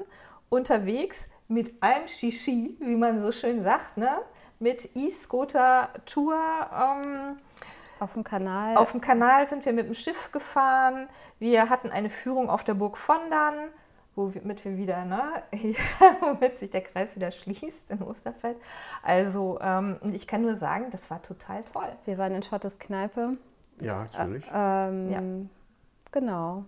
unterwegs 0.49 1.27
mit 1.47 1.81
allem 1.81 2.07
Shishi, 2.07 2.75
wie 2.79 2.95
man 2.95 3.21
so 3.21 3.31
schön 3.31 3.61
sagt, 3.61 3.97
ne? 3.97 4.21
mit 4.59 4.95
E-Scooter-Tour. 4.95 6.35
Ähm, 6.35 7.37
auf 7.99 8.13
dem 8.13 8.23
Kanal. 8.23 8.77
Auf 8.77 8.91
dem 8.91 9.01
Kanal 9.01 9.47
sind 9.47 9.65
wir 9.65 9.73
mit 9.73 9.87
dem 9.87 9.93
Schiff 9.93 10.31
gefahren. 10.31 11.07
Wir 11.39 11.69
hatten 11.69 11.89
eine 11.89 12.09
Führung 12.09 12.49
auf 12.49 12.63
der 12.63 12.73
Burg 12.73 12.97
Vondern, 12.97 13.55
womit 14.15 14.63
wir 14.65 14.77
wieder, 14.77 15.05
ne, 15.05 15.43
womit 16.21 16.59
sich 16.59 16.69
der 16.69 16.81
Kreis 16.81 17.15
wieder 17.15 17.31
schließt 17.31 17.91
in 17.91 18.01
Osterfeld. 18.01 18.57
Also, 19.01 19.59
ähm, 19.61 19.97
und 20.01 20.15
ich 20.15 20.27
kann 20.27 20.41
nur 20.41 20.55
sagen, 20.55 20.85
das 20.91 21.09
war 21.09 21.21
total 21.21 21.63
toll. 21.63 21.91
Wir 22.05 22.17
waren 22.17 22.33
in 22.33 22.43
Schottes 22.43 22.79
Kneipe. 22.79 23.37
Ja, 23.79 24.03
natürlich. 24.03 24.45
Äh, 24.47 24.87
ähm, 24.87 25.11
ja. 25.11 25.21
Genau. 26.11 26.65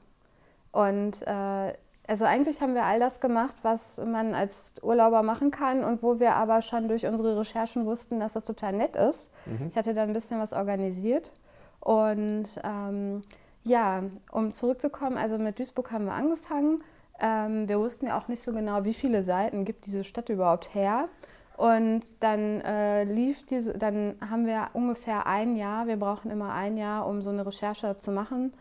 Und 0.71 1.21
äh, 1.21 1.73
also 2.07 2.25
eigentlich 2.25 2.61
haben 2.61 2.75
wir 2.75 2.83
all 2.83 2.99
das 2.99 3.19
gemacht, 3.19 3.55
was 3.63 3.97
man 3.97 4.35
als 4.35 4.75
Urlauber 4.81 5.23
machen 5.23 5.51
kann 5.51 5.83
und 5.83 6.03
wo 6.03 6.19
wir 6.19 6.35
aber 6.35 6.61
schon 6.61 6.87
durch 6.87 7.05
unsere 7.05 7.39
Recherchen 7.39 7.85
wussten, 7.85 8.19
dass 8.19 8.33
das 8.33 8.45
total 8.45 8.73
nett 8.73 8.95
ist. 8.95 9.31
Mhm. 9.45 9.67
Ich 9.69 9.75
hatte 9.75 9.93
da 9.93 10.03
ein 10.03 10.13
bisschen 10.13 10.39
was 10.39 10.53
organisiert. 10.53 11.31
Und 11.79 12.47
ähm, 12.63 13.23
ja, 13.63 14.03
um 14.31 14.53
zurückzukommen, 14.53 15.17
also 15.17 15.37
mit 15.37 15.59
Duisburg 15.59 15.91
haben 15.91 16.05
wir 16.05 16.13
angefangen. 16.13 16.83
Ähm, 17.19 17.67
wir 17.67 17.79
wussten 17.79 18.07
ja 18.07 18.19
auch 18.19 18.27
nicht 18.27 18.43
so 18.43 18.53
genau, 18.53 18.83
wie 18.85 18.93
viele 18.93 19.23
Seiten 19.23 19.65
gibt 19.65 19.85
diese 19.85 20.03
Stadt 20.03 20.29
überhaupt 20.29 20.73
her. 20.75 21.07
Und 21.57 22.03
dann 22.19 22.61
äh, 22.61 23.05
lief 23.05 23.45
diese, 23.45 23.77
dann 23.77 24.15
haben 24.29 24.45
wir 24.45 24.69
ungefähr 24.73 25.25
ein 25.25 25.55
Jahr, 25.55 25.87
wir 25.87 25.97
brauchen 25.97 26.29
immer 26.29 26.53
ein 26.53 26.75
Jahr, 26.77 27.07
um 27.07 27.21
so 27.21 27.29
eine 27.29 27.45
Recherche 27.45 27.97
zu 27.97 28.11
machen 28.11 28.53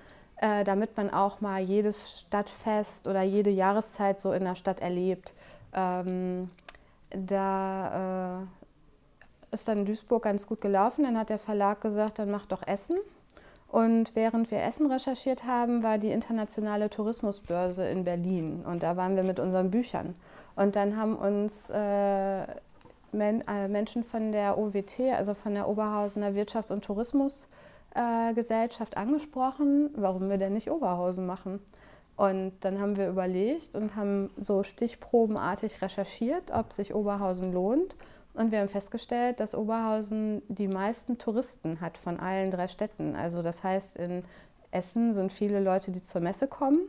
äh, 0.45 0.63
damit 0.63 0.95
man 0.99 1.09
auch 1.09 1.41
mal 1.41 1.63
jedes 1.63 2.21
Stadtfest 2.21 3.07
oder 3.07 3.23
jede 3.23 3.49
Jahreszeit 3.49 4.21
so 4.21 4.35
in 4.35 4.45
der 4.45 4.57
Stadt 4.57 4.81
erlebt. 4.81 5.33
Ähm, 5.73 6.51
da 7.09 8.43
äh, 8.43 9.55
ist 9.55 9.67
dann 9.67 9.87
Duisburg 9.87 10.25
ganz 10.25 10.47
gut 10.47 10.61
gelaufen. 10.61 11.05
Dann 11.05 11.17
hat 11.17 11.31
der 11.31 11.39
Verlag 11.39 11.81
gesagt, 11.81 12.19
dann 12.19 12.31
mach 12.31 12.45
doch 12.45 12.67
Essen. 12.67 12.99
Und 13.69 14.15
während 14.15 14.51
wir 14.51 14.63
Essen 14.63 14.93
recherchiert 14.93 15.45
haben, 15.45 15.83
war 15.83 15.97
die 15.97 16.11
internationale 16.11 16.91
Tourismusbörse 16.91 17.89
in 17.89 18.05
Berlin. 18.05 18.65
Und 18.67 18.83
da 18.83 18.99
waren 18.99 19.17
wir 19.17 19.23
mit 19.23 19.41
unseren 19.41 19.71
Büchern. 19.71 20.15
Und 20.57 20.77
dann 20.77 20.99
haben 20.99 21.17
uns 21.17 21.71
äh, 21.71 22.47
Men 23.13 23.43
äh, 23.49 23.67
Menschen 23.69 24.05
von 24.05 24.31
der 24.31 24.59
OWT, 24.59 25.01
also 25.17 25.33
von 25.33 25.55
der 25.55 25.69
Oberhausener 25.69 26.33
Wirtschafts- 26.33 26.71
und 26.73 26.85
Tourismus, 26.85 27.47
äh, 27.95 28.35
Gesellschaft 28.35 28.97
angesprochen, 28.97 29.91
warum 29.95 30.29
wir 30.29 30.39
denn 30.39 30.53
nicht 30.53 30.71
Oberhausen 30.71 31.27
machen. 31.27 31.61
Und 32.17 32.53
dann 32.61 32.81
haben 32.81 32.97
wir 32.97 33.09
überlegt 33.09 33.75
und 33.75 33.97
haben 33.97 34.31
so 34.37 34.63
stichprobenartig 34.63 35.83
recherchiert, 35.83 36.53
ob 36.53 36.73
sich 36.73 36.95
Oberhausen 36.95 37.53
lohnt. 37.53 37.97
Und 38.35 38.51
wir 38.51 38.61
haben 38.61 38.69
festgestellt, 38.69 39.41
dass 39.41 39.55
Oberhausen 39.55 40.43
die 40.49 40.69
meisten 40.69 41.19
Touristen 41.19 41.81
hat 41.81 41.99
von 41.99 42.19
allen 42.19 42.51
drei 42.51 42.69
Städten. 42.69 43.15
Also 43.17 43.43
das 43.43 43.63
heißt, 43.63 43.97
in 43.97 44.25
Essen 44.71 45.13
sind 45.13 45.33
viele 45.33 45.61
Leute, 45.61 45.93
die 45.93 46.03
zur 46.03 46.21
Messe 46.21 46.49
kommen. 46.49 46.81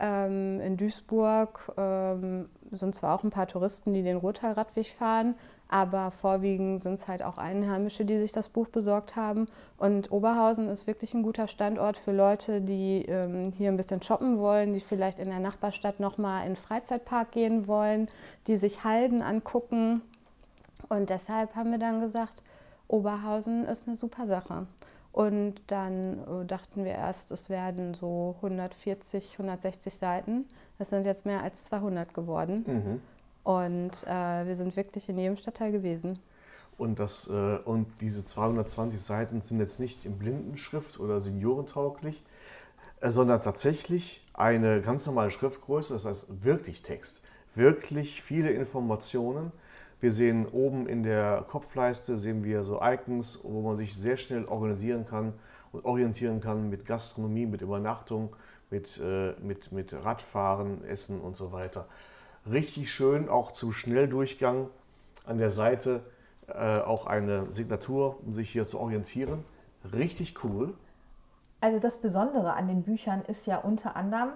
Ähm, 0.00 0.60
in 0.60 0.76
Duisburg 0.76 1.72
ähm, 1.76 2.48
sind 2.70 2.94
zwar 2.94 3.14
auch 3.14 3.22
ein 3.22 3.30
paar 3.30 3.46
Touristen, 3.46 3.92
die 3.92 4.02
den 4.02 4.16
Ruhrtalradweg 4.16 4.86
fahren, 4.86 5.34
aber 5.68 6.10
vorwiegend 6.10 6.80
sind 6.80 6.94
es 6.94 7.08
halt 7.08 7.22
auch 7.22 7.38
Einheimische, 7.38 8.04
die 8.04 8.18
sich 8.18 8.32
das 8.32 8.48
Buch 8.48 8.68
besorgt 8.68 9.16
haben. 9.16 9.46
Und 9.78 10.12
Oberhausen 10.12 10.68
ist 10.68 10.86
wirklich 10.86 11.14
ein 11.14 11.22
guter 11.22 11.48
Standort 11.48 11.96
für 11.96 12.12
Leute, 12.12 12.60
die 12.60 13.06
ähm, 13.06 13.52
hier 13.56 13.70
ein 13.70 13.76
bisschen 13.76 14.02
shoppen 14.02 14.38
wollen, 14.38 14.74
die 14.74 14.80
vielleicht 14.80 15.18
in 15.18 15.30
der 15.30 15.40
Nachbarstadt 15.40 15.98
nochmal 15.98 16.42
in 16.42 16.50
den 16.50 16.56
Freizeitpark 16.56 17.32
gehen 17.32 17.66
wollen, 17.66 18.08
die 18.46 18.56
sich 18.56 18.84
Halden 18.84 19.22
angucken. 19.22 20.02
Und 20.88 21.08
deshalb 21.08 21.56
haben 21.56 21.70
wir 21.70 21.78
dann 21.78 22.00
gesagt, 22.00 22.42
Oberhausen 22.88 23.64
ist 23.64 23.88
eine 23.88 23.96
super 23.96 24.26
Sache. 24.26 24.66
Und 25.12 25.54
dann 25.66 26.20
äh, 26.20 26.46
dachten 26.46 26.84
wir 26.84 26.92
erst, 26.92 27.32
es 27.32 27.50
werden 27.50 27.94
so 27.94 28.34
140, 28.36 29.32
160 29.34 29.94
Seiten. 29.94 30.46
Das 30.78 30.90
sind 30.90 31.04
jetzt 31.04 31.26
mehr 31.26 31.42
als 31.42 31.64
200 31.64 32.14
geworden. 32.14 32.64
Mhm. 32.66 33.02
Und 33.44 34.04
äh, 34.06 34.46
wir 34.46 34.56
sind 34.56 34.76
wirklich 34.76 35.08
in 35.08 35.18
jedem 35.18 35.36
Stadtteil 35.36 35.72
gewesen. 35.72 36.18
Und, 36.78 36.98
das, 36.98 37.28
äh, 37.28 37.58
und 37.64 37.86
diese 38.00 38.24
220 38.24 39.00
Seiten 39.00 39.40
sind 39.40 39.58
jetzt 39.60 39.80
nicht 39.80 40.04
in 40.06 40.18
Blindenschrift 40.18 40.98
oder 41.00 41.20
seniorentauglich, 41.20 42.22
äh, 43.00 43.10
sondern 43.10 43.40
tatsächlich 43.40 44.24
eine 44.32 44.80
ganz 44.80 45.06
normale 45.06 45.30
Schriftgröße, 45.30 45.94
das 45.94 46.04
heißt 46.04 46.44
wirklich 46.44 46.82
Text. 46.82 47.22
Wirklich 47.54 48.22
viele 48.22 48.50
Informationen. 48.50 49.52
Wir 50.00 50.12
sehen 50.12 50.46
oben 50.46 50.86
in 50.86 51.02
der 51.02 51.44
Kopfleiste 51.48 52.18
sehen 52.18 52.42
wir 52.42 52.64
so 52.64 52.80
Icons, 52.82 53.40
wo 53.42 53.60
man 53.60 53.76
sich 53.76 53.94
sehr 53.94 54.16
schnell 54.16 54.46
organisieren 54.46 55.06
kann 55.06 55.34
und 55.70 55.84
orientieren 55.84 56.40
kann 56.40 56.70
mit 56.70 56.86
Gastronomie, 56.86 57.46
mit 57.46 57.60
Übernachtung, 57.60 58.34
mit, 58.70 58.98
äh, 58.98 59.34
mit, 59.40 59.70
mit 59.70 59.92
Radfahren, 59.92 60.84
Essen 60.84 61.20
und 61.20 61.36
so 61.36 61.52
weiter 61.52 61.86
richtig 62.50 62.92
schön, 62.92 63.28
auch 63.28 63.52
zum 63.52 63.72
Schnelldurchgang 63.72 64.68
an 65.26 65.38
der 65.38 65.50
Seite 65.50 66.02
äh, 66.48 66.78
auch 66.78 67.06
eine 67.06 67.52
Signatur, 67.52 68.18
um 68.24 68.32
sich 68.32 68.50
hier 68.50 68.66
zu 68.66 68.78
orientieren. 68.80 69.44
Richtig 69.92 70.42
cool. 70.44 70.74
Also 71.60 71.78
das 71.78 71.98
Besondere 71.98 72.54
an 72.54 72.68
den 72.68 72.82
Büchern 72.82 73.22
ist 73.22 73.46
ja 73.46 73.58
unter 73.58 73.96
anderem, 73.96 74.30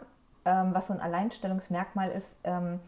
ähm, 0.45 0.71
was 0.73 0.87
so 0.89 0.95
ein 0.95 1.01
Alleinstellungsmerkmal 1.01 2.11
ist, 2.11 2.37
ähm, 2.45 2.81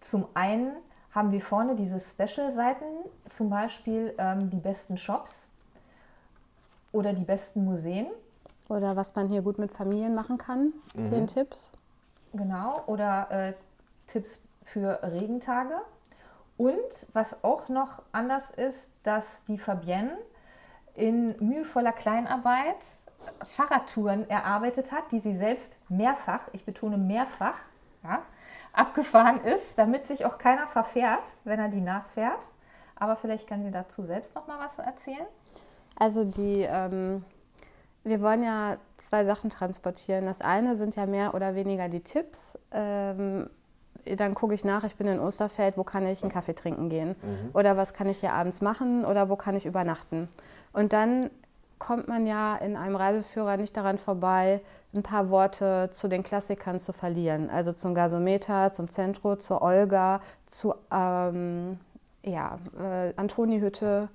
zum 0.00 0.26
einen 0.34 0.72
haben 1.12 1.30
wir 1.30 1.40
vorne 1.40 1.76
diese 1.76 2.00
Special-Seiten, 2.00 2.84
zum 3.28 3.50
Beispiel 3.50 4.14
ähm, 4.18 4.50
die 4.50 4.56
besten 4.56 4.96
Shops 4.96 5.48
oder 6.90 7.12
die 7.12 7.24
besten 7.24 7.64
Museen. 7.64 8.06
Oder 8.68 8.96
was 8.96 9.14
man 9.14 9.28
hier 9.28 9.42
gut 9.42 9.58
mit 9.58 9.72
Familien 9.72 10.14
machen 10.14 10.38
kann. 10.38 10.72
Zehn 10.94 11.22
mhm. 11.22 11.26
Tipps. 11.26 11.70
Genau. 12.32 12.82
Oder 12.86 13.30
äh, 13.30 13.52
Tipps 14.06 14.40
für 14.64 15.00
Regentage. 15.02 15.74
Und 16.56 17.06
was 17.12 17.42
auch 17.42 17.68
noch 17.68 18.02
anders 18.12 18.50
ist, 18.50 18.90
dass 19.02 19.44
die 19.44 19.58
Fabienne 19.58 20.16
in 20.94 21.34
mühevoller 21.40 21.92
Kleinarbeit 21.92 22.76
Fahrradtouren 23.46 24.28
erarbeitet 24.28 24.92
hat, 24.92 25.10
die 25.12 25.20
sie 25.20 25.36
selbst 25.36 25.78
mehrfach, 25.88 26.48
ich 26.52 26.64
betone 26.64 26.98
mehrfach, 26.98 27.58
ja, 28.02 28.22
abgefahren 28.72 29.40
ist, 29.40 29.78
damit 29.78 30.06
sich 30.06 30.24
auch 30.24 30.38
keiner 30.38 30.66
verfährt, 30.66 31.36
wenn 31.44 31.60
er 31.60 31.68
die 31.68 31.80
nachfährt. 31.80 32.52
Aber 32.96 33.16
vielleicht 33.16 33.48
kann 33.48 33.64
sie 33.64 33.70
dazu 33.70 34.02
selbst 34.02 34.34
noch 34.34 34.46
mal 34.46 34.58
was 34.58 34.78
erzählen. 34.78 35.26
Also 35.96 36.24
die, 36.24 36.62
ähm, 36.62 37.24
wir 38.04 38.20
wollen 38.20 38.42
ja 38.42 38.76
zwei 38.96 39.24
Sachen 39.24 39.50
transportieren. 39.50 40.26
Das 40.26 40.40
eine 40.40 40.76
sind 40.76 40.96
ja 40.96 41.06
mehr 41.06 41.34
oder 41.34 41.54
weniger 41.54 41.88
die 41.88 42.02
Tipps. 42.02 42.58
Ähm, 42.70 43.50
dann 44.04 44.34
gucke 44.34 44.54
ich 44.54 44.64
nach, 44.64 44.84
ich 44.84 44.96
bin 44.96 45.06
in 45.06 45.20
Osterfeld, 45.20 45.76
wo 45.76 45.84
kann 45.84 46.06
ich 46.06 46.22
einen 46.22 46.32
Kaffee 46.32 46.54
trinken 46.54 46.88
gehen? 46.88 47.10
Mhm. 47.10 47.50
Oder 47.54 47.76
was 47.76 47.94
kann 47.94 48.08
ich 48.08 48.20
hier 48.20 48.32
abends 48.32 48.60
machen? 48.60 49.04
Oder 49.04 49.28
wo 49.28 49.36
kann 49.36 49.54
ich 49.56 49.66
übernachten? 49.66 50.28
Und 50.72 50.92
dann 50.92 51.30
kommt 51.78 52.06
man 52.06 52.26
ja 52.26 52.56
in 52.56 52.76
einem 52.76 52.94
Reiseführer 52.94 53.56
nicht 53.56 53.76
daran 53.76 53.98
vorbei, 53.98 54.60
ein 54.94 55.02
paar 55.02 55.30
Worte 55.30 55.88
zu 55.90 56.08
den 56.08 56.22
Klassikern 56.22 56.78
zu 56.78 56.92
verlieren. 56.92 57.50
Also 57.50 57.72
zum 57.72 57.94
Gasometer, 57.94 58.72
zum 58.72 58.88
Zentro, 58.88 59.36
zur 59.36 59.62
Olga, 59.62 60.20
zu, 60.46 60.74
ähm, 60.92 61.80
ja, 62.22 62.58
äh, 62.78 63.12
Antonihütte. 63.16 64.08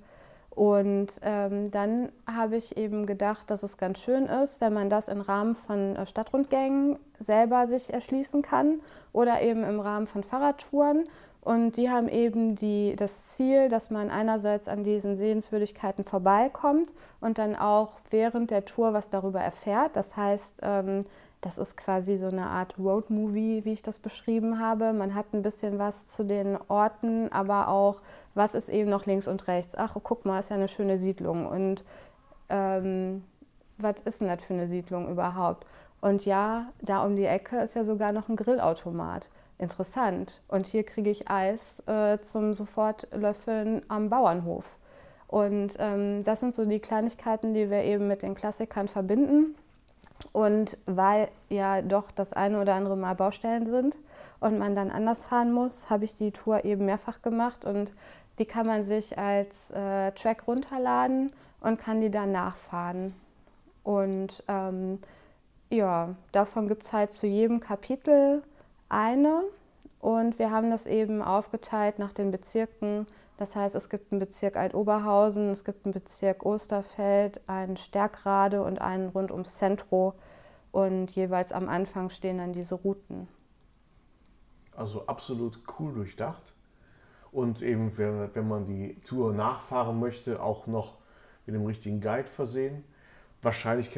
Und 0.50 1.20
ähm, 1.22 1.70
dann 1.70 2.08
habe 2.26 2.56
ich 2.56 2.76
eben 2.76 3.06
gedacht, 3.06 3.50
dass 3.50 3.62
es 3.62 3.76
ganz 3.76 4.00
schön 4.00 4.26
ist, 4.26 4.60
wenn 4.60 4.72
man 4.72 4.90
das 4.90 5.08
im 5.08 5.20
Rahmen 5.20 5.54
von 5.54 5.94
äh, 5.94 6.06
Stadtrundgängen 6.06 6.98
selber 7.18 7.68
sich 7.68 7.92
erschließen 7.92 8.42
kann 8.42 8.80
oder 9.18 9.42
eben 9.42 9.64
im 9.64 9.80
Rahmen 9.80 10.06
von 10.06 10.22
Fahrradtouren. 10.22 11.08
Und 11.40 11.76
die 11.76 11.90
haben 11.90 12.08
eben 12.08 12.54
die, 12.54 12.94
das 12.94 13.30
Ziel, 13.30 13.68
dass 13.68 13.90
man 13.90 14.10
einerseits 14.10 14.68
an 14.68 14.84
diesen 14.84 15.16
Sehenswürdigkeiten 15.16 16.04
vorbeikommt 16.04 16.88
und 17.20 17.38
dann 17.38 17.56
auch 17.56 17.94
während 18.10 18.52
der 18.52 18.64
Tour 18.64 18.92
was 18.92 19.10
darüber 19.10 19.40
erfährt. 19.40 19.96
Das 19.96 20.16
heißt, 20.16 20.60
ähm, 20.62 21.00
das 21.40 21.58
ist 21.58 21.76
quasi 21.76 22.16
so 22.16 22.26
eine 22.26 22.46
Art 22.46 22.78
Roadmovie, 22.78 23.64
wie 23.64 23.72
ich 23.72 23.82
das 23.82 23.98
beschrieben 23.98 24.60
habe. 24.60 24.92
Man 24.92 25.16
hat 25.16 25.32
ein 25.32 25.42
bisschen 25.42 25.80
was 25.80 26.06
zu 26.06 26.24
den 26.24 26.56
Orten, 26.68 27.32
aber 27.32 27.68
auch, 27.68 27.96
was 28.34 28.54
ist 28.54 28.68
eben 28.68 28.90
noch 28.90 29.06
links 29.06 29.26
und 29.26 29.48
rechts. 29.48 29.74
Ach, 29.76 29.96
guck 30.00 30.26
mal, 30.26 30.38
ist 30.38 30.50
ja 30.50 30.56
eine 30.56 30.68
schöne 30.68 30.96
Siedlung. 30.96 31.46
Und 31.46 31.82
ähm, 32.50 33.24
was 33.78 33.96
ist 34.04 34.20
denn 34.20 34.28
das 34.28 34.44
für 34.44 34.54
eine 34.54 34.68
Siedlung 34.68 35.08
überhaupt? 35.10 35.66
Und 36.00 36.24
ja, 36.24 36.66
da 36.80 37.04
um 37.04 37.16
die 37.16 37.24
Ecke 37.24 37.58
ist 37.58 37.74
ja 37.74 37.84
sogar 37.84 38.12
noch 38.12 38.28
ein 38.28 38.36
Grillautomat. 38.36 39.30
Interessant. 39.58 40.40
Und 40.46 40.66
hier 40.66 40.84
kriege 40.84 41.10
ich 41.10 41.28
Eis 41.28 41.82
äh, 41.88 42.20
zum 42.20 42.54
Sofortlöffeln 42.54 43.82
am 43.88 44.08
Bauernhof. 44.08 44.76
Und 45.26 45.76
ähm, 45.78 46.22
das 46.24 46.40
sind 46.40 46.54
so 46.54 46.64
die 46.64 46.78
Kleinigkeiten, 46.78 47.52
die 47.52 47.68
wir 47.68 47.82
eben 47.82 48.06
mit 48.06 48.22
den 48.22 48.34
Klassikern 48.34 48.88
verbinden. 48.88 49.56
Und 50.32 50.78
weil 50.86 51.28
ja 51.48 51.82
doch 51.82 52.10
das 52.10 52.32
eine 52.32 52.60
oder 52.60 52.74
andere 52.74 52.96
Mal 52.96 53.14
Baustellen 53.14 53.68
sind 53.68 53.96
und 54.40 54.58
man 54.58 54.74
dann 54.74 54.90
anders 54.90 55.26
fahren 55.26 55.52
muss, 55.52 55.90
habe 55.90 56.04
ich 56.04 56.14
die 56.14 56.32
Tour 56.32 56.64
eben 56.64 56.86
mehrfach 56.86 57.22
gemacht 57.22 57.64
und 57.64 57.92
die 58.38 58.44
kann 58.44 58.66
man 58.66 58.84
sich 58.84 59.18
als 59.18 59.70
äh, 59.72 60.12
Track 60.12 60.46
runterladen 60.46 61.32
und 61.60 61.78
kann 61.78 62.00
die 62.00 62.10
dann 62.10 62.32
nachfahren. 62.32 63.14
Und 63.82 64.44
ähm, 64.48 64.98
ja, 65.70 66.14
davon 66.32 66.68
gibt 66.68 66.84
es 66.84 66.92
halt 66.92 67.12
zu 67.12 67.26
jedem 67.26 67.60
Kapitel 67.60 68.42
eine 68.88 69.42
und 70.00 70.38
wir 70.38 70.50
haben 70.50 70.70
das 70.70 70.86
eben 70.86 71.22
aufgeteilt 71.22 71.98
nach 71.98 72.12
den 72.12 72.30
Bezirken 72.30 73.06
das 73.38 73.54
heißt, 73.54 73.76
es 73.76 73.88
gibt 73.88 74.12
einen 74.12 74.18
Bezirk 74.18 74.56
Alt-Oberhausen, 74.56 75.48
es 75.50 75.64
gibt 75.64 75.86
einen 75.86 75.94
Bezirk 75.94 76.44
Osterfeld, 76.44 77.40
einen 77.48 77.76
Stärkrade 77.76 78.62
und 78.62 78.80
einen 78.80 79.08
rund 79.10 79.30
ums 79.30 79.54
Zentro. 79.54 80.14
Und 80.72 81.12
jeweils 81.12 81.52
am 81.52 81.68
Anfang 81.68 82.10
stehen 82.10 82.38
dann 82.38 82.52
diese 82.52 82.74
Routen. 82.74 83.28
Also 84.74 85.06
absolut 85.06 85.60
cool 85.78 85.94
durchdacht. 85.94 86.54
Und 87.30 87.62
eben, 87.62 87.96
wenn, 87.96 88.48
man 88.48 88.66
die 88.66 89.00
Tour 89.02 89.32
nachfahren 89.32 90.00
möchte, 90.00 90.42
auch 90.42 90.66
noch 90.66 90.98
mit 91.46 91.54
dem 91.54 91.64
richtigen 91.64 92.00
Guide 92.00 92.26
versehen. 92.26 92.82
Wahrscheinlich 93.40 93.92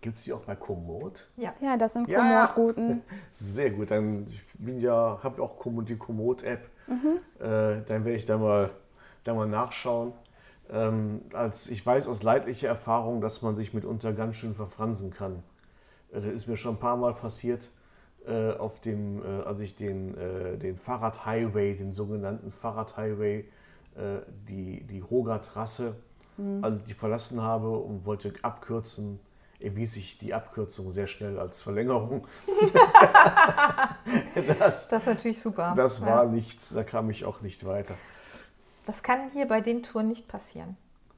Gibt 0.00 0.16
es 0.16 0.24
die 0.24 0.32
auch 0.32 0.42
bei 0.42 0.54
Komoot? 0.54 1.28
Ja. 1.36 1.54
ja, 1.60 1.76
das 1.76 1.94
sind 1.94 2.08
Komoot-Routen. 2.08 3.02
Sehr 3.30 3.70
gut, 3.70 3.90
dann 3.90 4.26
ich 4.28 4.42
bin 4.54 4.80
ja, 4.80 5.18
habe 5.22 5.42
auch 5.42 5.56
die 5.84 5.96
Komoot-App 5.96 6.68
Mhm. 6.88 7.18
Äh, 7.38 7.82
dann 7.86 8.04
werde 8.04 8.14
ich 8.14 8.24
da 8.24 8.38
mal, 8.38 8.70
da 9.24 9.34
mal 9.34 9.46
nachschauen. 9.46 10.12
Ähm, 10.70 11.22
als 11.32 11.68
ich 11.68 11.84
weiß 11.84 12.08
aus 12.08 12.22
leidlicher 12.22 12.68
Erfahrung, 12.68 13.20
dass 13.20 13.42
man 13.42 13.56
sich 13.56 13.72
mitunter 13.72 14.12
ganz 14.12 14.36
schön 14.36 14.54
verfransen 14.54 15.12
kann. 15.12 15.42
Äh, 16.12 16.20
das 16.20 16.32
ist 16.32 16.46
mir 16.48 16.56
schon 16.56 16.74
ein 16.74 16.80
paar 16.80 16.96
Mal 16.96 17.14
passiert, 17.14 17.70
äh, 18.26 18.52
auf 18.52 18.80
dem, 18.80 19.22
äh, 19.22 19.42
als 19.44 19.60
ich 19.60 19.76
den, 19.76 20.16
äh, 20.16 20.58
den 20.58 20.76
Fahrradhighway, 20.76 21.74
den 21.74 21.92
sogenannten 21.92 22.52
Fahrradhighway, 22.52 23.40
äh, 23.96 24.18
die, 24.48 24.84
die 24.84 25.00
Roga-Trasse, 25.00 25.96
mhm. 26.36 26.62
als 26.62 26.80
ich 26.80 26.84
die 26.86 26.94
verlassen 26.94 27.42
habe 27.42 27.70
und 27.70 28.04
wollte 28.04 28.32
abkürzen, 28.42 29.20
erwies 29.60 29.94
sich 29.94 30.18
die 30.18 30.34
Abkürzung 30.34 30.92
sehr 30.92 31.06
schnell 31.06 31.38
als 31.38 31.62
Verlängerung. 31.62 32.26
das, 34.34 34.88
das 34.88 35.02
ist 35.02 35.06
natürlich 35.06 35.40
super. 35.40 35.74
Das 35.76 36.04
war 36.04 36.24
ja. 36.24 36.30
nichts, 36.30 36.72
da 36.74 36.84
kam 36.84 37.10
ich 37.10 37.24
auch 37.24 37.40
nicht 37.40 37.66
weiter. 37.66 37.94
Das 38.86 39.02
kann 39.02 39.30
hier 39.32 39.46
bei 39.46 39.60
den 39.60 39.82
Touren 39.82 40.08
nicht 40.08 40.28
passieren. 40.28 40.76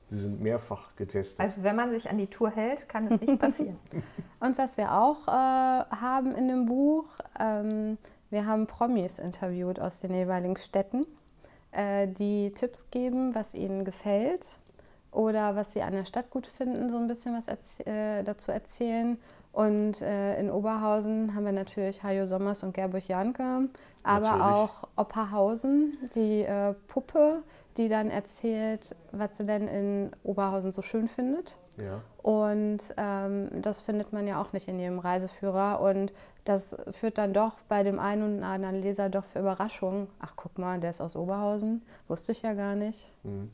Sie 0.09 0.19
sind 0.19 0.41
mehrfach 0.41 0.97
getestet. 0.97 1.41
Also 1.41 1.63
wenn 1.63 1.77
man 1.77 1.93
sich 1.93 2.11
an 2.11 2.19
die 2.19 2.27
Tour 2.27 2.51
hält, 2.51 2.89
kann 2.89 3.07
es 3.07 3.21
nicht 3.21 3.39
passieren. 3.39 3.79
Und 4.41 4.59
was 4.59 4.77
wir 4.77 4.93
auch 4.93 5.29
äh, 5.29 5.31
haben 5.31 6.35
in 6.35 6.49
dem 6.49 6.67
Buch, 6.67 7.05
ähm, 7.39 7.97
wir 8.31 8.47
haben 8.47 8.67
Promis 8.67 9.21
interviewt 9.21 9.79
aus 9.79 10.01
den 10.01 10.13
jeweiligen 10.13 10.57
Städten, 10.57 11.07
äh, 11.71 12.09
die 12.09 12.51
Tipps 12.53 12.91
geben, 12.91 13.37
was 13.37 13.55
ihnen 13.55 13.85
gefällt 13.85 14.59
oder 15.13 15.57
was 15.57 15.73
sie 15.73 15.83
an 15.83 15.93
der 15.93 16.05
Stadt 16.05 16.31
gut 16.31 16.47
finden, 16.47 16.91
so 16.91 16.97
ein 16.97 17.09
bisschen 17.09 17.37
was 17.37 17.49
erz 17.49 17.81
äh, 17.81 18.23
dazu 18.23 18.53
erzählen. 18.53 19.19
Und 19.53 20.01
äh, 20.01 20.39
in 20.39 20.51
Oberhausen 20.51 21.35
haben 21.35 21.45
wir 21.45 21.53
natürlich 21.53 22.03
Hajo 22.05 22.25
Sommers 22.25 22.63
und 22.63 22.73
Gerburg 22.73 23.09
Janke, 23.09 23.69
aber 24.05 24.21
natürlich. 24.21 24.47
auch 24.47 24.89
Opperhausen, 24.97 25.99
die 26.15 26.43
äh, 26.43 26.75
Puppe, 26.87 27.43
die 27.81 27.89
dann 27.89 28.11
erzählt, 28.11 28.95
was 29.11 29.37
sie 29.37 29.45
denn 29.45 29.67
in 29.67 30.11
Oberhausen 30.23 30.73
so 30.73 30.83
schön 30.83 31.09
findet. 31.09 31.57
Ja. 31.77 32.03
Und 32.23 32.79
ähm, 32.97 33.49
das 33.63 33.81
findet 33.81 34.13
man 34.13 34.27
ja 34.27 34.41
auch 34.41 34.53
nicht 34.53 34.69
in 34.69 34.79
jedem 34.79 34.99
Reiseführer. 34.99 35.81
Und 35.81 36.13
das 36.45 36.77
führt 36.91 37.19
dann 37.19 37.33
doch 37.33 37.55
bei 37.69 37.83
dem 37.83 37.99
einen 37.99 38.23
und 38.23 38.45
anderen 38.45 38.83
Leser 38.83 39.09
doch 39.09 39.25
für 39.25 39.41
Überraschungen. 39.41 40.09
Ach, 40.21 40.35
guck 40.37 40.59
mal, 40.59 40.79
der 40.79 40.91
ist 40.91 41.01
aus 41.01 41.17
Oberhausen. 41.17 41.83
Wusste 42.07 42.33
ich 42.33 42.43
ja 42.43 42.55
gar 42.55 42.77
nicht. 42.77 43.11
Mhm. 43.23 43.51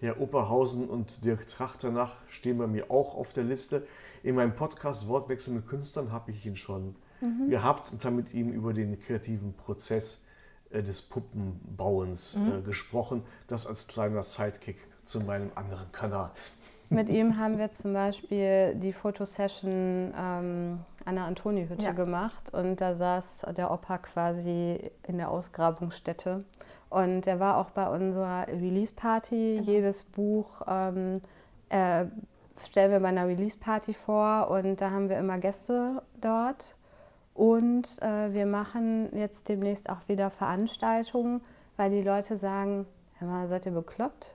Ja, 0.00 0.16
Oberhausen 0.16 0.88
und 0.88 1.24
Dirk 1.24 1.48
Trachternach 1.48 2.16
stehen 2.28 2.58
bei 2.58 2.66
mir 2.66 2.90
auch 2.90 3.14
auf 3.14 3.32
der 3.32 3.44
Liste. 3.44 3.86
In 4.22 4.34
meinem 4.34 4.54
Podcast 4.54 5.08
Wortwechsel 5.08 5.54
mit 5.54 5.66
Künstlern 5.66 6.12
habe 6.12 6.30
ich 6.30 6.44
ihn 6.44 6.56
schon 6.56 6.96
mhm. 7.20 7.48
gehabt 7.48 7.92
und 7.92 8.04
habe 8.04 8.16
mit 8.16 8.34
ihm 8.34 8.50
über 8.50 8.72
den 8.72 8.98
kreativen 8.98 9.54
Prozess 9.54 10.26
des 10.72 11.02
Puppenbauens 11.02 12.36
mhm. 12.36 12.58
äh, 12.58 12.62
gesprochen. 12.62 13.22
Das 13.48 13.66
als 13.66 13.88
kleiner 13.88 14.22
Sidekick 14.22 14.78
zu 15.04 15.20
meinem 15.20 15.50
anderen 15.54 15.90
Kanal. 15.92 16.30
Mit 16.88 17.08
ihm 17.08 17.36
haben 17.38 17.58
wir 17.58 17.70
zum 17.70 17.92
Beispiel 17.92 18.74
die 18.74 18.92
Fotosession 18.92 20.12
ähm, 20.16 20.80
an 21.04 21.14
der 21.14 21.24
Antoni-Hütte 21.24 21.84
ja. 21.84 21.92
gemacht 21.92 22.52
und 22.52 22.80
da 22.80 22.94
saß 22.94 23.46
der 23.56 23.70
Opa 23.70 23.98
quasi 23.98 24.90
in 25.06 25.18
der 25.18 25.30
Ausgrabungsstätte 25.30 26.44
und 26.90 27.26
er 27.26 27.38
war 27.38 27.56
auch 27.58 27.70
bei 27.70 27.88
unserer 27.88 28.48
Release-Party. 28.48 29.60
Genau. 29.60 29.70
Jedes 29.70 30.04
Buch 30.04 30.62
ähm, 30.66 31.14
äh, 31.68 32.06
stellen 32.58 32.90
wir 32.90 33.00
bei 33.00 33.08
einer 33.08 33.28
Release-Party 33.28 33.94
vor 33.94 34.50
und 34.50 34.80
da 34.80 34.90
haben 34.90 35.08
wir 35.08 35.18
immer 35.18 35.38
Gäste 35.38 36.02
dort. 36.20 36.74
Und 37.34 38.00
äh, 38.02 38.32
wir 38.32 38.46
machen 38.46 39.08
jetzt 39.14 39.48
demnächst 39.48 39.88
auch 39.88 40.08
wieder 40.08 40.30
Veranstaltungen, 40.30 41.40
weil 41.76 41.90
die 41.90 42.02
Leute 42.02 42.36
sagen, 42.36 42.86
hör 43.18 43.28
mal, 43.28 43.48
seid 43.48 43.66
ihr 43.66 43.72
bekloppt? 43.72 44.34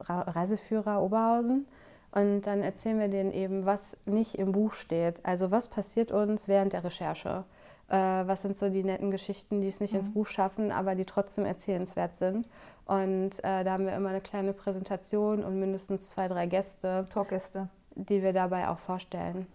Reiseführer 0.00 1.02
Oberhausen. 1.02 1.66
Und 2.12 2.42
dann 2.42 2.62
erzählen 2.62 2.98
wir 3.00 3.08
denen 3.08 3.32
eben, 3.32 3.66
was 3.66 3.96
nicht 4.04 4.36
im 4.36 4.52
Buch 4.52 4.72
steht. 4.72 5.24
Also 5.24 5.50
was 5.50 5.68
passiert 5.68 6.12
uns 6.12 6.46
während 6.46 6.72
der 6.72 6.84
Recherche 6.84 7.44
äh, 7.88 7.96
was 7.96 8.42
sind 8.42 8.56
so 8.56 8.70
die 8.70 8.84
netten 8.84 9.10
Geschichten, 9.10 9.60
die 9.60 9.68
es 9.68 9.80
nicht 9.80 9.92
mhm. 9.92 10.00
ins 10.00 10.12
Buch 10.12 10.26
schaffen, 10.26 10.72
aber 10.72 10.94
die 10.94 11.04
trotzdem 11.04 11.44
erzählenswert 11.44 12.16
sind. 12.16 12.48
Und 12.86 13.42
äh, 13.44 13.64
da 13.64 13.72
haben 13.72 13.86
wir 13.86 13.94
immer 13.94 14.10
eine 14.10 14.20
kleine 14.20 14.52
Präsentation 14.52 15.44
und 15.44 15.58
mindestens 15.58 16.10
zwei, 16.10 16.28
drei 16.28 16.46
Gäste, 16.46 17.06
Talkgäste, 17.10 17.68
die 17.94 18.22
wir 18.22 18.32
dabei 18.32 18.68
auch 18.68 18.78
vorstellen. 18.78 19.46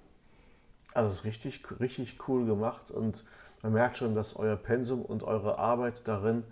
Also 0.94 1.10
es 1.10 1.16
ist 1.18 1.26
richtig, 1.26 1.64
richtig 1.80 2.18
cool 2.28 2.46
gemacht 2.46 2.92
und 2.92 3.26
man 3.62 3.74
merkt 3.74 3.98
schon, 3.98 4.16
dass 4.16 4.36
euer 4.36 4.56
Pensum 4.56 5.02
und 5.02 5.24
eure 5.24 5.58
Arbeit 5.58 6.02
darin 6.06 6.44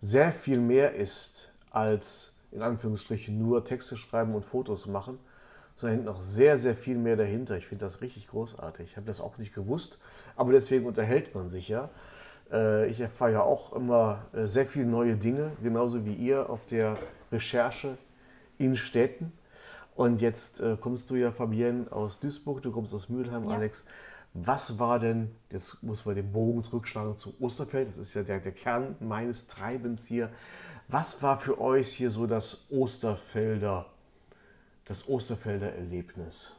sehr 0.00 0.32
viel 0.32 0.58
mehr 0.58 0.94
ist 0.94 1.52
als 1.70 2.36
in 2.52 2.62
Anführungsstrichen 2.62 3.38
nur 3.38 3.64
Texte 3.64 3.96
schreiben 3.96 4.34
und 4.34 4.44
Fotos 4.44 4.86
machen, 4.86 5.18
sondern 5.76 6.04
noch 6.04 6.20
sehr, 6.20 6.58
sehr 6.58 6.74
viel 6.74 6.98
mehr 6.98 7.16
dahinter. 7.16 7.56
Ich 7.56 7.66
finde 7.66 7.84
das 7.84 8.00
richtig 8.00 8.28
großartig. 8.28 8.90
Ich 8.90 8.96
habe 8.96 9.06
das 9.06 9.20
auch 9.20 9.38
nicht 9.38 9.54
gewusst 9.54 9.98
aber 10.40 10.52
deswegen 10.52 10.86
unterhält 10.86 11.34
man 11.34 11.50
sich 11.50 11.68
ja. 11.68 11.90
Äh, 12.50 12.88
ich 12.88 12.98
erfahre 12.98 13.32
ja 13.32 13.42
auch 13.42 13.74
immer 13.74 14.24
äh, 14.32 14.46
sehr 14.46 14.64
viele 14.64 14.86
neue 14.86 15.16
Dinge, 15.16 15.52
genauso 15.62 16.06
wie 16.06 16.14
ihr 16.14 16.48
auf 16.48 16.64
der 16.64 16.96
Recherche 17.30 17.98
in 18.56 18.74
Städten. 18.74 19.32
Und 20.00 20.22
jetzt 20.22 20.60
äh, 20.60 20.78
kommst 20.80 21.10
du 21.10 21.14
ja, 21.16 21.30
Fabienne, 21.30 21.92
aus 21.92 22.18
Duisburg, 22.20 22.62
du 22.62 22.72
kommst 22.72 22.94
aus 22.94 23.10
Mülheim, 23.10 23.44
ja. 23.44 23.56
Alex. 23.56 23.84
Was 24.32 24.78
war 24.78 24.98
denn, 24.98 25.30
jetzt 25.50 25.82
muss 25.82 26.06
man 26.06 26.14
den 26.14 26.32
Bogen 26.32 26.62
zurückschlagen 26.62 27.18
zu 27.18 27.34
Osterfeld, 27.38 27.88
das 27.88 27.98
ist 27.98 28.14
ja 28.14 28.22
der, 28.22 28.40
der 28.40 28.52
Kern 28.52 28.96
meines 29.00 29.46
Treibens 29.46 30.06
hier. 30.06 30.30
Was 30.88 31.22
war 31.22 31.36
für 31.36 31.60
euch 31.60 31.92
hier 31.92 32.10
so 32.10 32.26
das 32.26 32.68
Osterfelder, 32.70 33.84
das 34.86 35.06
Osterfelder 35.06 35.74
Erlebnis? 35.74 36.56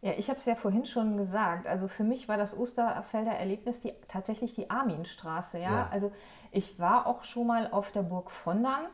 Ja, 0.00 0.12
ich 0.16 0.30
habe 0.30 0.38
es 0.38 0.46
ja 0.46 0.54
vorhin 0.54 0.86
schon 0.86 1.18
gesagt. 1.18 1.66
Also 1.66 1.88
für 1.88 2.04
mich 2.04 2.26
war 2.26 2.38
das 2.38 2.56
Osterfelder 2.56 3.32
Erlebnis 3.32 3.82
die, 3.82 3.92
tatsächlich 4.08 4.54
die 4.54 4.70
Arminstraße. 4.70 5.58
Ja? 5.58 5.70
Ja. 5.70 5.88
Also 5.90 6.10
ich 6.52 6.78
war 6.78 7.06
auch 7.06 7.22
schon 7.22 7.48
mal 7.48 7.70
auf 7.70 7.92
der 7.92 8.02
Burg 8.02 8.30
Vondern, 8.30 8.86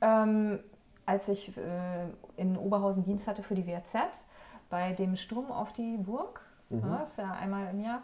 ähm, 0.00 0.60
als 1.06 1.28
ich 1.28 1.56
äh, 1.56 2.06
in 2.36 2.56
Oberhausen 2.56 3.04
Dienst 3.04 3.26
hatte 3.28 3.42
für 3.42 3.54
die 3.54 3.66
WZ, 3.66 4.26
bei 4.70 4.92
dem 4.92 5.16
Sturm 5.16 5.50
auf 5.50 5.72
die 5.72 5.96
Burg. 5.98 6.40
Ja, 6.70 6.98
das 7.00 7.10
ist 7.10 7.18
ja 7.18 7.32
einmal 7.32 7.68
im 7.70 7.80
Jahr. 7.80 8.00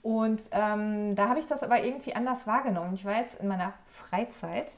Und 0.00 0.42
ähm, 0.52 1.16
da 1.16 1.28
habe 1.28 1.40
ich 1.40 1.48
das 1.48 1.64
aber 1.64 1.82
irgendwie 1.82 2.14
anders 2.14 2.46
wahrgenommen. 2.46 2.94
Ich 2.94 3.04
war 3.04 3.16
jetzt 3.16 3.40
in 3.40 3.48
meiner 3.48 3.72
Freizeit 3.84 4.70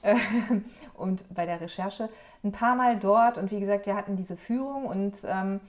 äh, 0.00 0.16
und 0.94 1.24
bei 1.34 1.44
der 1.44 1.60
Recherche 1.60 2.08
ein 2.42 2.52
paar 2.52 2.74
Mal 2.74 2.98
dort. 2.98 3.36
Und 3.36 3.50
wie 3.50 3.60
gesagt, 3.60 3.84
wir 3.84 3.96
hatten 3.96 4.16
diese 4.16 4.36
Führung 4.36 4.86
und 4.86 5.16
ähm, 5.24 5.60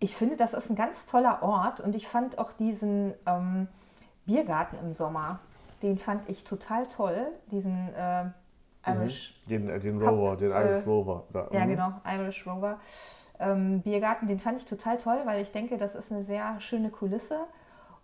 ich 0.00 0.16
finde, 0.16 0.36
das 0.36 0.52
ist 0.52 0.68
ein 0.68 0.76
ganz 0.76 1.06
toller 1.06 1.42
Ort 1.42 1.80
und 1.80 1.96
ich 1.96 2.08
fand 2.08 2.38
auch 2.38 2.52
diesen 2.52 3.14
ähm, 3.24 3.68
Biergarten 4.26 4.78
im 4.82 4.92
Sommer, 4.92 5.38
den 5.82 5.98
fand 5.98 6.28
ich 6.28 6.44
total 6.44 6.86
toll, 6.86 7.26
diesen 7.50 7.94
äh, 7.94 8.26
Irish, 8.86 9.40
Den, 9.48 9.68
äh, 9.68 9.80
den 9.80 9.98
Rover, 9.98 10.36
den 10.36 10.50
Irish 10.50 10.84
äh, 10.84 10.88
Rover. 10.88 11.24
Da. 11.32 11.48
ja 11.52 11.64
Mhm. 11.64 11.70
genau, 11.70 11.92
Irish 12.06 12.46
Rover 12.46 12.78
ähm, 13.38 13.82
Biergarten, 13.82 14.28
den 14.28 14.38
fand 14.38 14.58
ich 14.58 14.66
total 14.66 14.98
toll, 14.98 15.18
weil 15.24 15.42
ich 15.42 15.52
denke, 15.52 15.76
das 15.76 15.94
ist 15.94 16.12
eine 16.12 16.22
sehr 16.22 16.60
schöne 16.60 16.90
Kulisse 16.90 17.38